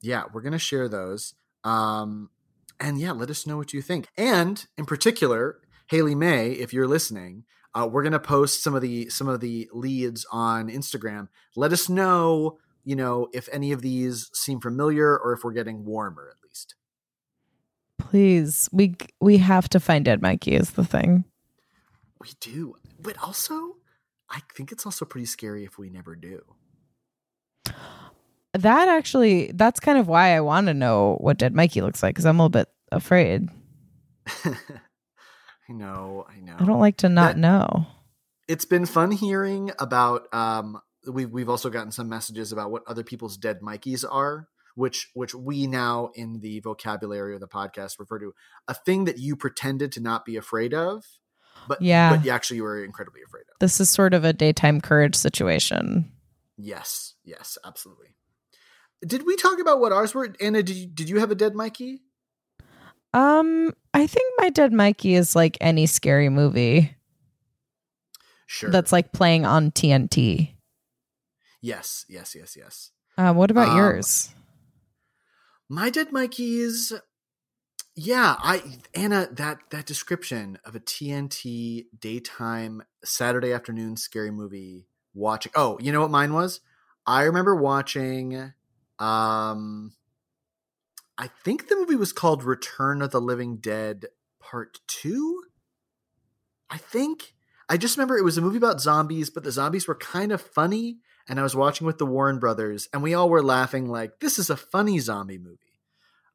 Yeah, 0.00 0.24
we're 0.32 0.42
going 0.42 0.52
to 0.52 0.58
share 0.58 0.88
those. 0.88 1.34
Um, 1.64 2.30
and 2.78 2.98
yeah, 3.00 3.12
let 3.12 3.28
us 3.28 3.46
know 3.46 3.56
what 3.56 3.72
you 3.72 3.82
think. 3.82 4.06
And 4.16 4.64
in 4.78 4.86
particular, 4.86 5.58
Haley 5.88 6.14
May, 6.14 6.52
if 6.52 6.72
you're 6.72 6.86
listening, 6.86 7.44
uh, 7.74 7.88
we're 7.90 8.02
going 8.02 8.12
to 8.12 8.20
post 8.20 8.62
some 8.62 8.74
of 8.74 8.82
the 8.82 9.08
some 9.10 9.28
of 9.28 9.40
the 9.40 9.68
leads 9.72 10.24
on 10.30 10.68
Instagram. 10.68 11.28
Let 11.56 11.72
us 11.72 11.88
know, 11.88 12.58
you 12.84 12.94
know, 12.94 13.28
if 13.32 13.48
any 13.52 13.72
of 13.72 13.82
these 13.82 14.30
seem 14.32 14.60
familiar 14.60 15.18
or 15.18 15.32
if 15.32 15.42
we're 15.42 15.52
getting 15.52 15.84
warmer 15.84 16.28
at 16.30 16.42
least. 16.46 16.76
Please, 18.10 18.68
we 18.72 18.94
we 19.20 19.38
have 19.38 19.68
to 19.70 19.80
find 19.80 20.04
Dead 20.04 20.22
Mikey 20.22 20.52
is 20.54 20.70
the 20.72 20.84
thing. 20.84 21.24
We 22.20 22.28
do, 22.40 22.74
but 23.00 23.16
also, 23.22 23.76
I 24.30 24.40
think 24.54 24.72
it's 24.72 24.86
also 24.86 25.04
pretty 25.04 25.26
scary 25.26 25.64
if 25.64 25.78
we 25.78 25.90
never 25.90 26.14
do. 26.16 26.40
That 28.54 28.88
actually, 28.88 29.50
that's 29.54 29.80
kind 29.80 29.98
of 29.98 30.08
why 30.08 30.34
I 30.34 30.40
want 30.40 30.68
to 30.68 30.74
know 30.74 31.16
what 31.20 31.36
Dead 31.38 31.54
Mikey 31.54 31.82
looks 31.82 32.02
like 32.02 32.14
because 32.14 32.24
I'm 32.24 32.38
a 32.40 32.44
little 32.44 32.48
bit 32.50 32.68
afraid. 32.90 33.48
I 34.44 35.72
know, 35.72 36.24
I 36.28 36.40
know. 36.40 36.54
I 36.58 36.64
don't 36.64 36.80
like 36.80 36.96
to 36.98 37.08
not 37.08 37.34
That- 37.34 37.38
know. 37.40 37.86
it's 38.48 38.64
been 38.64 38.86
fun 38.86 39.10
hearing 39.10 39.72
about 39.78 40.32
um 40.32 40.80
we've 41.10 41.30
we've 41.30 41.48
also 41.50 41.68
gotten 41.70 41.90
some 41.92 42.08
messages 42.08 42.52
about 42.52 42.70
what 42.70 42.82
other 42.86 43.02
people's 43.04 43.36
dead 43.36 43.60
Mikeys 43.60 44.04
are, 44.08 44.48
which 44.76 45.08
which 45.14 45.34
we 45.34 45.66
now 45.66 46.10
in 46.14 46.38
the 46.40 46.60
vocabulary 46.60 47.34
of 47.34 47.40
the 47.40 47.48
podcast 47.48 47.98
refer 47.98 48.20
to 48.20 48.32
a 48.68 48.74
thing 48.74 49.06
that 49.06 49.18
you 49.18 49.34
pretended 49.34 49.90
to 49.92 50.00
not 50.00 50.24
be 50.24 50.36
afraid 50.36 50.72
of, 50.72 51.04
but 51.66 51.82
Yeah. 51.82 52.14
but 52.14 52.24
you 52.24 52.30
actually 52.30 52.60
were 52.60 52.84
incredibly 52.84 53.22
afraid 53.26 53.42
of. 53.52 53.58
This 53.58 53.80
is 53.80 53.90
sort 53.90 54.14
of 54.14 54.24
a 54.24 54.32
daytime 54.32 54.80
courage 54.80 55.16
situation. 55.16 56.12
Yes, 56.56 57.14
yes, 57.24 57.58
absolutely. 57.64 58.14
Did 59.06 59.26
we 59.26 59.36
talk 59.36 59.58
about 59.60 59.80
what 59.80 59.92
ours 59.92 60.14
were? 60.14 60.32
Anna, 60.40 60.62
did 60.62 60.76
you, 60.76 60.86
did 60.86 61.08
you 61.08 61.18
have 61.18 61.30
a 61.30 61.34
dead 61.34 61.54
Mikey? 61.54 62.02
Um, 63.12 63.72
I 63.94 64.06
think 64.06 64.34
my 64.38 64.50
Dead 64.50 64.72
Mikey 64.74 65.14
is 65.14 65.34
like 65.34 65.56
any 65.60 65.86
scary 65.86 66.28
movie 66.28 66.94
Sure. 68.46 68.70
that's 68.70 68.92
like 68.92 69.12
playing 69.12 69.44
on 69.46 69.70
TNT. 69.70 70.54
yes, 71.62 72.04
yes, 72.08 72.34
yes, 72.34 72.56
yes. 72.56 72.90
Uh, 73.18 73.32
what 73.32 73.50
about 73.50 73.68
Um, 73.70 73.76
yours? 73.78 74.34
My 75.68 75.90
dead 75.90 76.12
Mikey's 76.12 76.92
yeah, 77.98 78.36
I 78.38 78.62
Anna 78.94 79.28
that 79.32 79.58
that 79.70 79.86
description 79.86 80.58
of 80.64 80.76
a 80.76 80.80
TNT 80.80 81.86
daytime 81.98 82.82
Saturday 83.02 83.52
afternoon 83.52 83.96
scary 83.96 84.30
movie 84.30 84.86
watching. 85.14 85.52
Oh, 85.56 85.78
you 85.80 85.92
know 85.92 86.02
what 86.02 86.10
mine 86.10 86.34
was? 86.34 86.60
I 87.06 87.22
remember 87.22 87.56
watching 87.56 88.52
um 88.98 89.94
I 91.18 91.28
think 91.42 91.68
the 91.68 91.76
movie 91.76 91.96
was 91.96 92.12
called 92.12 92.44
Return 92.44 93.00
of 93.00 93.10
the 93.10 93.20
Living 93.20 93.56
Dead 93.56 94.06
Part 94.38 94.80
2. 94.88 95.42
I 96.68 96.76
think 96.76 97.34
I 97.68 97.78
just 97.78 97.96
remember 97.96 98.18
it 98.18 98.24
was 98.24 98.36
a 98.36 98.42
movie 98.42 98.58
about 98.58 98.82
zombies, 98.82 99.30
but 99.30 99.42
the 99.42 99.50
zombies 99.50 99.88
were 99.88 99.94
kind 99.94 100.32
of 100.32 100.42
funny 100.42 100.98
and 101.28 101.40
I 101.40 101.42
was 101.42 101.56
watching 101.56 101.86
with 101.86 101.98
the 101.98 102.06
Warren 102.06 102.38
brothers, 102.38 102.88
and 102.92 103.02
we 103.02 103.14
all 103.14 103.28
were 103.28 103.42
laughing 103.42 103.88
like 103.88 104.20
this 104.20 104.38
is 104.38 104.50
a 104.50 104.56
funny 104.56 104.98
zombie 104.98 105.38
movie. 105.38 105.58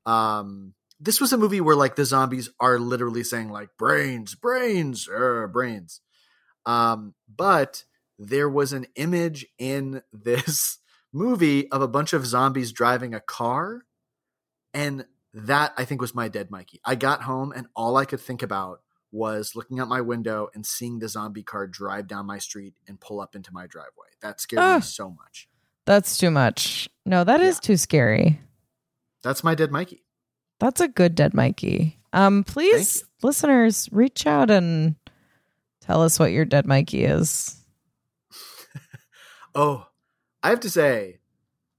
Um, 0.06 0.74
this 1.00 1.22
was 1.22 1.34
a 1.34 1.38
movie 1.38 1.62
where 1.62 1.76
like 1.76 1.96
the 1.96 2.06
zombies 2.06 2.50
are 2.60 2.78
literally 2.78 3.24
saying 3.24 3.50
like 3.50 3.70
brains, 3.78 4.36
brains, 4.36 5.08
er, 5.10 5.48
brains. 5.48 6.02
Um, 6.66 7.16
but 7.34 7.86
there 8.20 8.50
was 8.50 8.74
an 8.74 8.86
image 8.96 9.46
in 9.58 10.02
this 10.14 10.80
movie 11.14 11.70
of 11.72 11.82
a 11.82 11.88
bunch 11.88 12.14
of 12.14 12.26
zombies 12.26 12.72
driving 12.72 13.14
a 13.14 13.20
car, 13.22 13.82
and 14.74 15.06
that 15.34 15.74
I 15.78 15.86
think 15.86 16.02
was 16.02 16.14
my 16.14 16.28
dead 16.28 16.52
Mikey. 16.52 16.82
I 16.84 16.96
got 16.96 17.24
home 17.24 17.54
and 17.56 17.68
all 17.76 17.98
I 17.98 18.06
could 18.06 18.20
think 18.20 18.44
about 18.44 18.82
was 19.12 19.56
looking 19.56 19.80
out 19.80 19.88
my 19.88 20.02
window 20.02 20.50
and 20.54 20.65
seeing 20.65 21.00
the 21.00 21.10
zombie 21.10 21.43
car 21.43 21.67
drive 21.67 22.08
down 22.08 22.26
my 22.26 22.38
street 22.39 22.74
and 22.88 23.00
pull 23.00 23.19
up 23.19 23.36
into 23.36 23.52
my 23.54 23.67
driveway. 23.67 24.08
That 24.21 24.39
scared 24.39 24.78
me 24.78 24.82
so 24.82 25.10
much. 25.10 25.50
That's 25.86 26.17
too 26.17 26.32
much. 26.32 26.88
No, 27.06 27.24
that 27.24 27.41
is 27.41 27.58
Yeah. 27.58 27.67
too 27.67 27.78
scary. 27.78 28.41
That's 29.24 29.43
my 29.43 29.54
dead 29.56 29.71
Mikey. 29.71 30.04
That's 30.60 30.80
a 30.80 30.88
good 30.88 31.15
Dead 31.15 31.34
Mikey. 31.34 32.00
Um, 32.13 32.43
please, 32.43 33.04
listeners, 33.24 33.89
reach 33.91 34.28
out 34.28 34.52
and 34.52 34.95
tell 35.82 36.04
us 36.04 36.19
what 36.19 36.32
your 36.32 36.45
Dead 36.45 36.65
Mikey 36.67 37.04
is. 37.04 37.58
Oh, 39.54 39.88
I 40.41 40.50
have 40.50 40.62
to 40.62 40.69
say, 40.69 41.19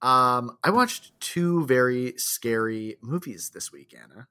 um, 0.03 0.59
I 0.63 0.71
watched 0.71 1.19
two 1.21 1.65
very 1.65 2.13
scary 2.19 2.97
movies 3.01 3.51
this 3.55 3.73
week, 3.73 3.95
Anna. 3.99 4.29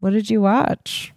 What 0.00 0.10
did 0.10 0.30
you 0.30 0.40
watch? 0.40 1.12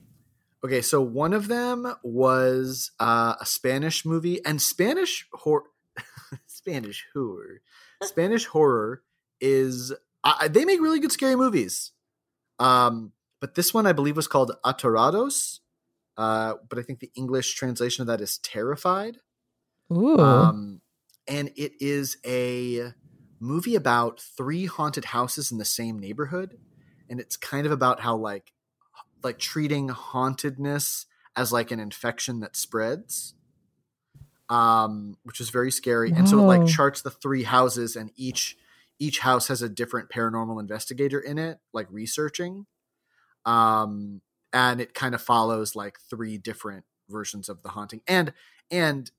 Okay, 0.63 0.81
so 0.81 1.01
one 1.01 1.33
of 1.33 1.47
them 1.47 1.93
was 2.03 2.91
uh, 2.99 3.35
a 3.39 3.45
Spanish 3.45 4.05
movie, 4.05 4.43
and 4.45 4.61
Spanish 4.61 5.25
horror, 5.31 5.63
Spanish 6.47 7.05
horror, 7.13 7.61
Spanish 8.03 8.45
horror 8.45 9.03
is 9.39 9.93
I 10.23 10.49
they 10.49 10.65
make 10.65 10.81
really 10.81 10.99
good 10.99 11.13
scary 11.13 11.35
movies. 11.35 11.91
Um, 12.59 13.13
but 13.39 13.55
this 13.55 13.73
one 13.73 13.87
I 13.87 13.93
believe 13.93 14.17
was 14.17 14.27
called 14.27 14.51
Aterrados, 14.65 15.59
uh, 16.17 16.55
but 16.67 16.77
I 16.77 16.81
think 16.81 16.99
the 16.99 17.11
English 17.15 17.53
translation 17.55 18.01
of 18.01 18.07
that 18.07 18.19
is 18.19 18.37
terrified. 18.39 19.17
Ooh. 19.93 20.19
Um, 20.19 20.81
and 21.25 21.51
it 21.55 21.73
is 21.79 22.17
a 22.25 22.91
movie 23.39 23.75
about 23.75 24.19
three 24.19 24.65
haunted 24.65 25.05
houses 25.05 25.53
in 25.53 25.57
the 25.57 25.63
same 25.63 25.97
neighborhood, 25.97 26.57
and 27.09 27.21
it's 27.21 27.37
kind 27.37 27.65
of 27.65 27.71
about 27.71 28.01
how 28.01 28.17
like 28.17 28.51
like 29.23 29.39
treating 29.39 29.89
hauntedness 29.89 31.05
as 31.35 31.51
like 31.51 31.71
an 31.71 31.79
infection 31.79 32.39
that 32.41 32.55
spreads. 32.55 33.35
Um, 34.49 35.15
which 35.23 35.39
is 35.39 35.51
very 35.51 35.69
scary, 35.71 36.11
and 36.11 36.27
so 36.27 36.39
it 36.39 36.41
like 36.41 36.65
charts 36.65 37.03
the 37.03 37.11
three 37.11 37.43
houses, 37.43 37.95
and 37.95 38.11
each 38.15 38.57
each 38.97 39.19
house 39.19 39.47
has 39.47 39.61
a 39.61 39.69
different 39.69 40.09
paranormal 40.09 40.59
investigator 40.59 41.19
in 41.19 41.37
it, 41.37 41.59
like 41.71 41.85
researching. 41.91 42.65
Um, 43.45 44.21
and 44.51 44.81
it 44.81 44.95
kind 44.95 45.13
of 45.13 45.21
follows 45.21 45.75
like 45.75 45.99
three 46.09 46.39
different 46.39 46.85
versions 47.09 47.47
of 47.47 47.61
the 47.61 47.69
haunting, 47.69 48.01
and 48.07 48.33
and 48.71 49.11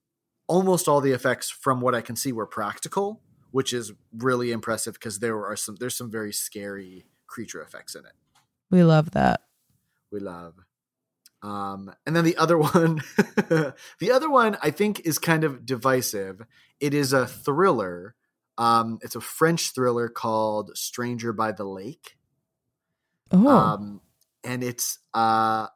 almost 0.49 0.89
all 0.89 1.01
the 1.01 1.13
effects 1.13 1.49
from 1.49 1.81
what 1.81 1.95
I 1.95 2.01
can 2.01 2.17
see 2.17 2.33
were 2.33 2.47
practical, 2.47 3.21
which 3.53 3.73
is 3.73 3.93
really 4.17 4.51
impressive 4.51 4.95
because 4.95 5.21
there 5.21 5.47
are 5.47 5.57
some 5.57 5.77
there's 5.77 5.97
some 5.97 6.11
very 6.11 6.33
scary 6.33 7.07
creature 7.29 7.63
effects 7.63 7.95
in 7.95 8.05
it. 8.05 8.13
we 8.69 8.83
love 8.83 9.13
that. 9.13 9.43
We 10.11 10.21
love. 10.21 10.55
Um, 11.43 11.93
and 12.07 12.15
then 12.15 12.25
the 12.25 12.37
other 12.37 12.59
one, 12.59 13.01
the 13.17 14.11
other 14.13 14.31
one 14.31 14.57
I 14.63 14.71
think 14.71 15.01
is 15.07 15.19
kind 15.19 15.45
of 15.45 15.65
divisive. 15.65 16.43
It 16.81 16.95
is 16.95 17.13
a 17.13 17.27
thriller. 17.27 18.15
Um, 18.59 18.99
it's 19.03 19.17
a 19.17 19.21
French 19.21 19.73
thriller 19.75 20.09
called 20.09 20.77
Stranger 20.77 21.33
by 21.33 21.53
the 21.53 21.65
Lake. 21.65 22.17
Oh, 23.33 23.49
Um, 23.49 24.01
and 24.45 24.63
it's 24.63 24.99
uh, 25.15 25.69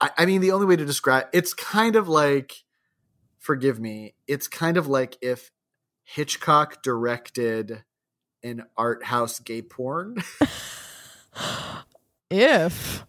I, 0.00 0.10
I 0.18 0.26
mean 0.26 0.40
the 0.40 0.52
only 0.52 0.66
way 0.66 0.76
to 0.76 0.84
describe 0.84 1.26
it's 1.32 1.54
kind 1.54 1.96
of 1.96 2.08
like, 2.08 2.64
forgive 3.38 3.78
me, 3.78 4.14
it's 4.26 4.48
kind 4.48 4.76
of 4.76 4.86
like 4.88 5.16
if 5.22 5.50
Hitchcock 6.04 6.82
directed 6.82 7.84
an 8.42 8.64
art 8.76 9.04
house 9.04 9.38
gay 9.40 9.62
porn. 9.62 10.16
if 12.30 13.04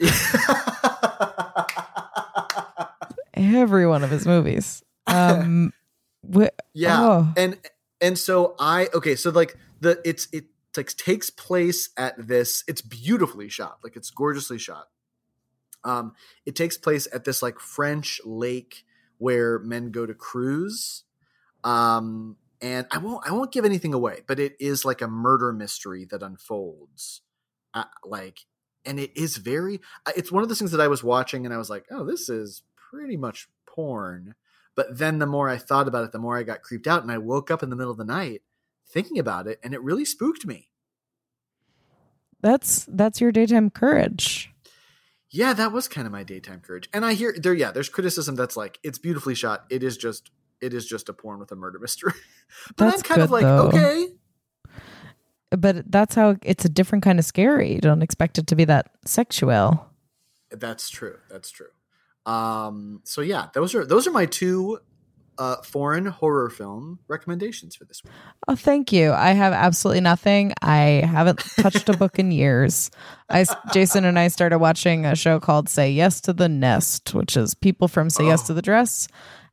every 3.34 3.86
one 3.86 4.04
of 4.04 4.10
his 4.10 4.26
movies. 4.26 4.82
Um, 5.06 5.72
wh- 6.34 6.46
yeah, 6.74 7.00
oh. 7.00 7.32
and 7.36 7.58
and 8.00 8.18
so 8.18 8.54
I 8.58 8.88
okay, 8.94 9.16
so 9.16 9.30
like 9.30 9.56
the 9.80 10.00
it's 10.04 10.28
it 10.32 10.46
like 10.76 10.94
takes 10.96 11.30
place 11.30 11.90
at 11.96 12.28
this. 12.28 12.64
It's 12.66 12.82
beautifully 12.82 13.48
shot, 13.48 13.78
like 13.82 13.96
it's 13.96 14.10
gorgeously 14.10 14.58
shot. 14.58 14.88
Um, 15.84 16.14
it 16.44 16.56
takes 16.56 16.76
place 16.76 17.06
at 17.12 17.24
this 17.24 17.42
like 17.42 17.60
French 17.60 18.20
lake 18.24 18.84
where 19.18 19.58
men 19.58 19.90
go 19.90 20.04
to 20.04 20.14
cruise. 20.14 21.04
Um, 21.64 22.36
and 22.60 22.86
I 22.90 22.98
won't 22.98 23.26
I 23.26 23.32
won't 23.32 23.52
give 23.52 23.64
anything 23.64 23.94
away, 23.94 24.22
but 24.26 24.38
it 24.38 24.56
is 24.58 24.84
like 24.84 25.02
a 25.02 25.08
murder 25.08 25.52
mystery 25.52 26.06
that 26.10 26.22
unfolds. 26.22 27.22
Uh, 27.74 27.84
like, 28.04 28.46
and 28.86 29.00
it 29.00 29.16
is 29.16 29.36
very. 29.36 29.80
It's 30.16 30.32
one 30.32 30.42
of 30.42 30.48
those 30.48 30.58
things 30.58 30.70
that 30.72 30.80
I 30.80 30.88
was 30.88 31.04
watching 31.04 31.44
and 31.44 31.54
I 31.54 31.58
was 31.58 31.70
like, 31.70 31.86
oh, 31.90 32.04
this 32.04 32.28
is 32.28 32.62
pretty 32.90 33.16
much 33.16 33.48
porn. 33.66 34.34
But 34.74 34.98
then 34.98 35.18
the 35.18 35.26
more 35.26 35.48
I 35.48 35.56
thought 35.56 35.88
about 35.88 36.04
it, 36.04 36.12
the 36.12 36.18
more 36.18 36.36
I 36.36 36.42
got 36.42 36.62
creeped 36.62 36.86
out. 36.86 37.02
And 37.02 37.10
I 37.10 37.18
woke 37.18 37.50
up 37.50 37.62
in 37.62 37.70
the 37.70 37.76
middle 37.76 37.92
of 37.92 37.98
the 37.98 38.04
night 38.04 38.42
thinking 38.88 39.18
about 39.18 39.46
it, 39.46 39.58
and 39.64 39.74
it 39.74 39.82
really 39.82 40.04
spooked 40.04 40.46
me. 40.46 40.68
That's 42.40 42.86
that's 42.88 43.20
your 43.20 43.32
daytime 43.32 43.70
courage. 43.70 44.52
Yeah, 45.30 45.52
that 45.54 45.72
was 45.72 45.88
kind 45.88 46.06
of 46.06 46.12
my 46.12 46.22
daytime 46.22 46.60
courage. 46.60 46.88
And 46.92 47.04
I 47.04 47.14
hear 47.14 47.34
there, 47.36 47.52
yeah, 47.52 47.72
there's 47.72 47.88
criticism 47.88 48.36
that's 48.36 48.56
like, 48.56 48.78
it's 48.82 48.98
beautifully 48.98 49.34
shot. 49.34 49.64
It 49.70 49.82
is 49.82 49.96
just, 49.96 50.30
it 50.60 50.72
is 50.72 50.86
just 50.86 51.08
a 51.08 51.12
porn 51.12 51.38
with 51.38 51.50
a 51.52 51.56
murder 51.56 51.78
mystery. 51.78 52.12
but 52.76 52.86
That's 52.86 52.98
I'm 52.98 53.02
kind 53.02 53.22
of 53.22 53.30
like, 53.30 53.42
though. 53.42 53.68
okay, 53.68 54.06
But 55.50 55.90
that's 55.90 56.14
how 56.14 56.36
it's 56.42 56.64
a 56.64 56.68
different 56.68 57.04
kind 57.04 57.18
of 57.18 57.24
scary. 57.24 57.74
You 57.74 57.80
don't 57.80 58.02
expect 58.02 58.38
it 58.38 58.46
to 58.48 58.56
be 58.56 58.64
that 58.64 58.90
sexual. 59.04 59.86
that's 60.50 60.90
true. 60.90 61.18
That's 61.30 61.50
true. 61.50 61.68
Um, 62.24 63.00
so 63.04 63.20
yeah, 63.20 63.48
those 63.54 63.74
are 63.74 63.84
those 63.86 64.06
are 64.08 64.10
my 64.10 64.26
two 64.26 64.80
uh, 65.38 65.56
foreign 65.62 66.06
horror 66.06 66.48
film 66.50 66.98
recommendations 67.08 67.76
for 67.76 67.84
this 67.84 68.02
week. 68.02 68.12
Oh, 68.48 68.56
thank 68.56 68.90
you. 68.92 69.12
I 69.12 69.30
have 69.32 69.52
absolutely 69.52 70.00
nothing. 70.00 70.52
I 70.62 71.04
haven't 71.06 71.38
touched 71.60 71.88
a 71.88 71.96
book 71.96 72.18
in 72.18 72.32
years. 72.32 72.90
I, 73.28 73.44
Jason 73.72 74.04
and 74.06 74.18
I 74.18 74.28
started 74.28 74.58
watching 74.58 75.04
a 75.04 75.14
show 75.14 75.38
called 75.38 75.68
Say 75.68 75.90
Yes 75.92 76.20
to 76.22 76.32
the 76.32 76.48
Nest, 76.48 77.14
which 77.14 77.36
is 77.36 77.54
people 77.54 77.86
from 77.86 78.08
Say 78.10 78.26
Yes 78.26 78.42
Oh. 78.44 78.46
to 78.48 78.54
the 78.54 78.62
Dress 78.62 79.08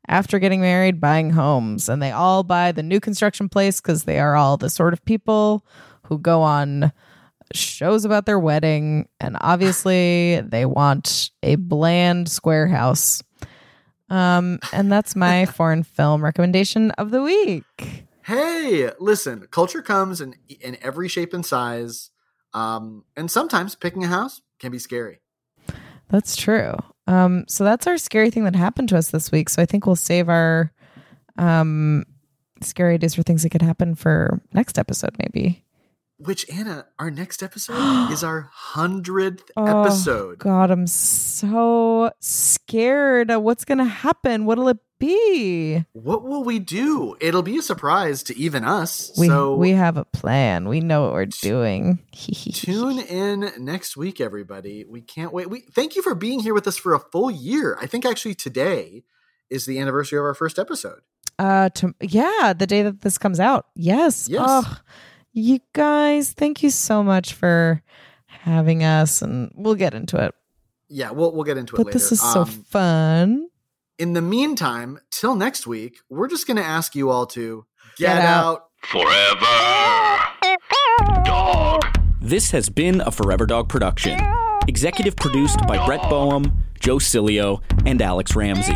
after 0.07 0.39
getting 0.39 0.61
married 0.61 0.99
buying 0.99 1.31
homes. 1.31 1.89
And 1.89 2.01
they 2.01 2.11
all 2.11 2.43
buy 2.43 2.71
the 2.71 2.83
new 2.83 2.99
construction 2.99 3.49
place 3.49 3.81
because 3.81 4.03
they 4.03 4.19
are 4.19 4.35
all 4.35 4.57
the 4.57 4.69
sort 4.69 4.93
of 4.93 5.03
people 5.05 5.65
who 6.03 6.19
go 6.19 6.41
on 6.41 6.91
shows 7.53 8.05
about 8.05 8.25
their 8.25 8.39
wedding. 8.39 9.07
And 9.19 9.37
obviously, 9.41 10.41
they 10.41 10.65
want 10.65 11.31
a 11.41 11.55
bland 11.55 12.29
square 12.29 12.67
house. 12.67 13.21
Um, 14.09 14.59
and 14.71 14.91
that's 14.91 15.15
my 15.15 15.45
foreign 15.57 15.83
film 15.83 16.23
recommendation 16.23 16.91
of 16.91 17.11
the 17.11 17.21
week. 17.21 18.05
Hey, 18.23 18.89
listen, 18.99 19.47
culture 19.51 19.81
comes 19.81 20.21
in 20.21 20.35
in 20.61 20.77
every 20.81 21.09
shape 21.09 21.33
and 21.33 21.45
size, 21.45 22.11
um, 22.53 23.03
and 23.17 23.29
sometimes 23.29 23.75
picking 23.75 24.05
a 24.05 24.07
house 24.07 24.41
can 24.59 24.71
be 24.71 24.79
scary. 24.79 25.19
That's 26.07 26.37
true. 26.37 26.75
Um, 27.07 27.45
so 27.47 27.63
that's 27.63 27.87
our 27.87 27.97
scary 27.97 28.29
thing 28.29 28.45
that 28.45 28.55
happened 28.55 28.89
to 28.89 28.97
us 28.97 29.11
this 29.11 29.31
week. 29.31 29.49
So 29.49 29.61
I 29.61 29.65
think 29.65 29.85
we'll 29.85 29.95
save 29.95 30.29
our 30.29 30.71
um, 31.37 32.05
scary 32.61 32.95
ideas 32.95 33.15
for 33.15 33.23
things 33.23 33.43
that 33.43 33.49
could 33.49 33.61
happen 33.61 33.95
for 33.95 34.41
next 34.53 34.79
episode, 34.79 35.15
maybe. 35.19 35.62
Which 36.25 36.49
Anna, 36.49 36.85
our 36.99 37.11
next 37.11 37.43
episode 37.43 37.75
is 38.11 38.23
our 38.23 38.49
hundredth 38.53 39.51
Oh, 39.57 39.83
episode. 39.83 40.39
God, 40.39 40.71
I'm 40.71 40.87
so 40.87 42.11
scared. 42.19 43.29
What's 43.29 43.65
going 43.65 43.79
to 43.79 43.83
happen? 43.85 44.45
What'll 44.45 44.69
it 44.69 44.77
be? 44.99 45.83
What 45.91 46.23
will 46.23 46.43
we 46.43 46.59
do? 46.59 47.17
It'll 47.19 47.43
be 47.43 47.57
a 47.57 47.61
surprise 47.61 48.23
to 48.23 48.37
even 48.37 48.63
us. 48.63 49.11
We 49.17 49.27
so 49.27 49.55
we 49.55 49.71
have 49.71 49.97
a 49.97 50.05
plan. 50.05 50.69
We 50.69 50.79
know 50.79 51.03
what 51.03 51.13
we're 51.13 51.25
doing. 51.25 51.99
tune 52.53 52.99
in 52.99 53.51
next 53.59 53.97
week, 53.97 54.21
everybody. 54.21 54.85
We 54.85 55.01
can't 55.01 55.33
wait. 55.33 55.49
We 55.49 55.61
thank 55.61 55.95
you 55.95 56.01
for 56.01 56.15
being 56.15 56.39
here 56.39 56.53
with 56.53 56.67
us 56.67 56.77
for 56.77 56.93
a 56.93 56.99
full 56.99 57.29
year. 57.31 57.77
I 57.81 57.85
think 57.85 58.05
actually 58.05 58.35
today 58.35 59.03
is 59.49 59.65
the 59.65 59.79
anniversary 59.79 60.19
of 60.19 60.25
our 60.25 60.33
first 60.33 60.57
episode. 60.57 61.01
Uh, 61.37 61.67
to, 61.69 61.93
yeah, 61.99 62.53
the 62.57 62.67
day 62.67 62.83
that 62.83 63.01
this 63.01 63.17
comes 63.17 63.39
out. 63.39 63.65
Yes. 63.75 64.29
Yes. 64.29 64.43
Oh, 64.47 64.77
you 65.33 65.59
guys, 65.73 66.31
thank 66.31 66.63
you 66.63 66.69
so 66.69 67.03
much 67.03 67.33
for 67.33 67.81
having 68.27 68.83
us, 68.83 69.21
and 69.21 69.51
we'll 69.55 69.75
get 69.75 69.93
into 69.93 70.17
it. 70.23 70.33
Yeah, 70.89 71.11
we'll 71.11 71.33
we'll 71.33 71.43
get 71.43 71.57
into 71.57 71.75
it 71.75 71.83
But 71.83 71.93
this 71.93 72.11
is 72.11 72.21
so 72.21 72.41
Um, 72.41 72.45
fun. 72.47 73.47
in 73.97 74.13
the 74.13 74.21
meantime, 74.21 74.99
till 75.11 75.35
next 75.35 75.65
week, 75.65 75.97
we're 76.09 76.27
just 76.27 76.45
going 76.47 76.57
to 76.57 76.63
ask 76.63 76.95
you 76.95 77.09
all 77.09 77.25
to 77.27 77.65
Get 77.97 78.15
get, 78.17 78.25
out. 78.25 78.45
out. 78.45 78.63
Forever. 78.83 80.53
Dog. 81.23 81.81
This 82.21 82.51
has 82.51 82.69
been 82.69 83.01
a 83.01 83.11
Forever 83.11 83.45
Dog 83.45 83.69
production. 83.69 84.19
Executive 84.67 85.15
produced 85.15 85.59
by 85.67 85.83
Brett 85.85 86.01
Boehm, 86.09 86.63
Joe 86.79 86.97
Cilio, 86.97 87.61
and 87.85 88.01
Alex 88.01 88.35
Ramsey. 88.35 88.75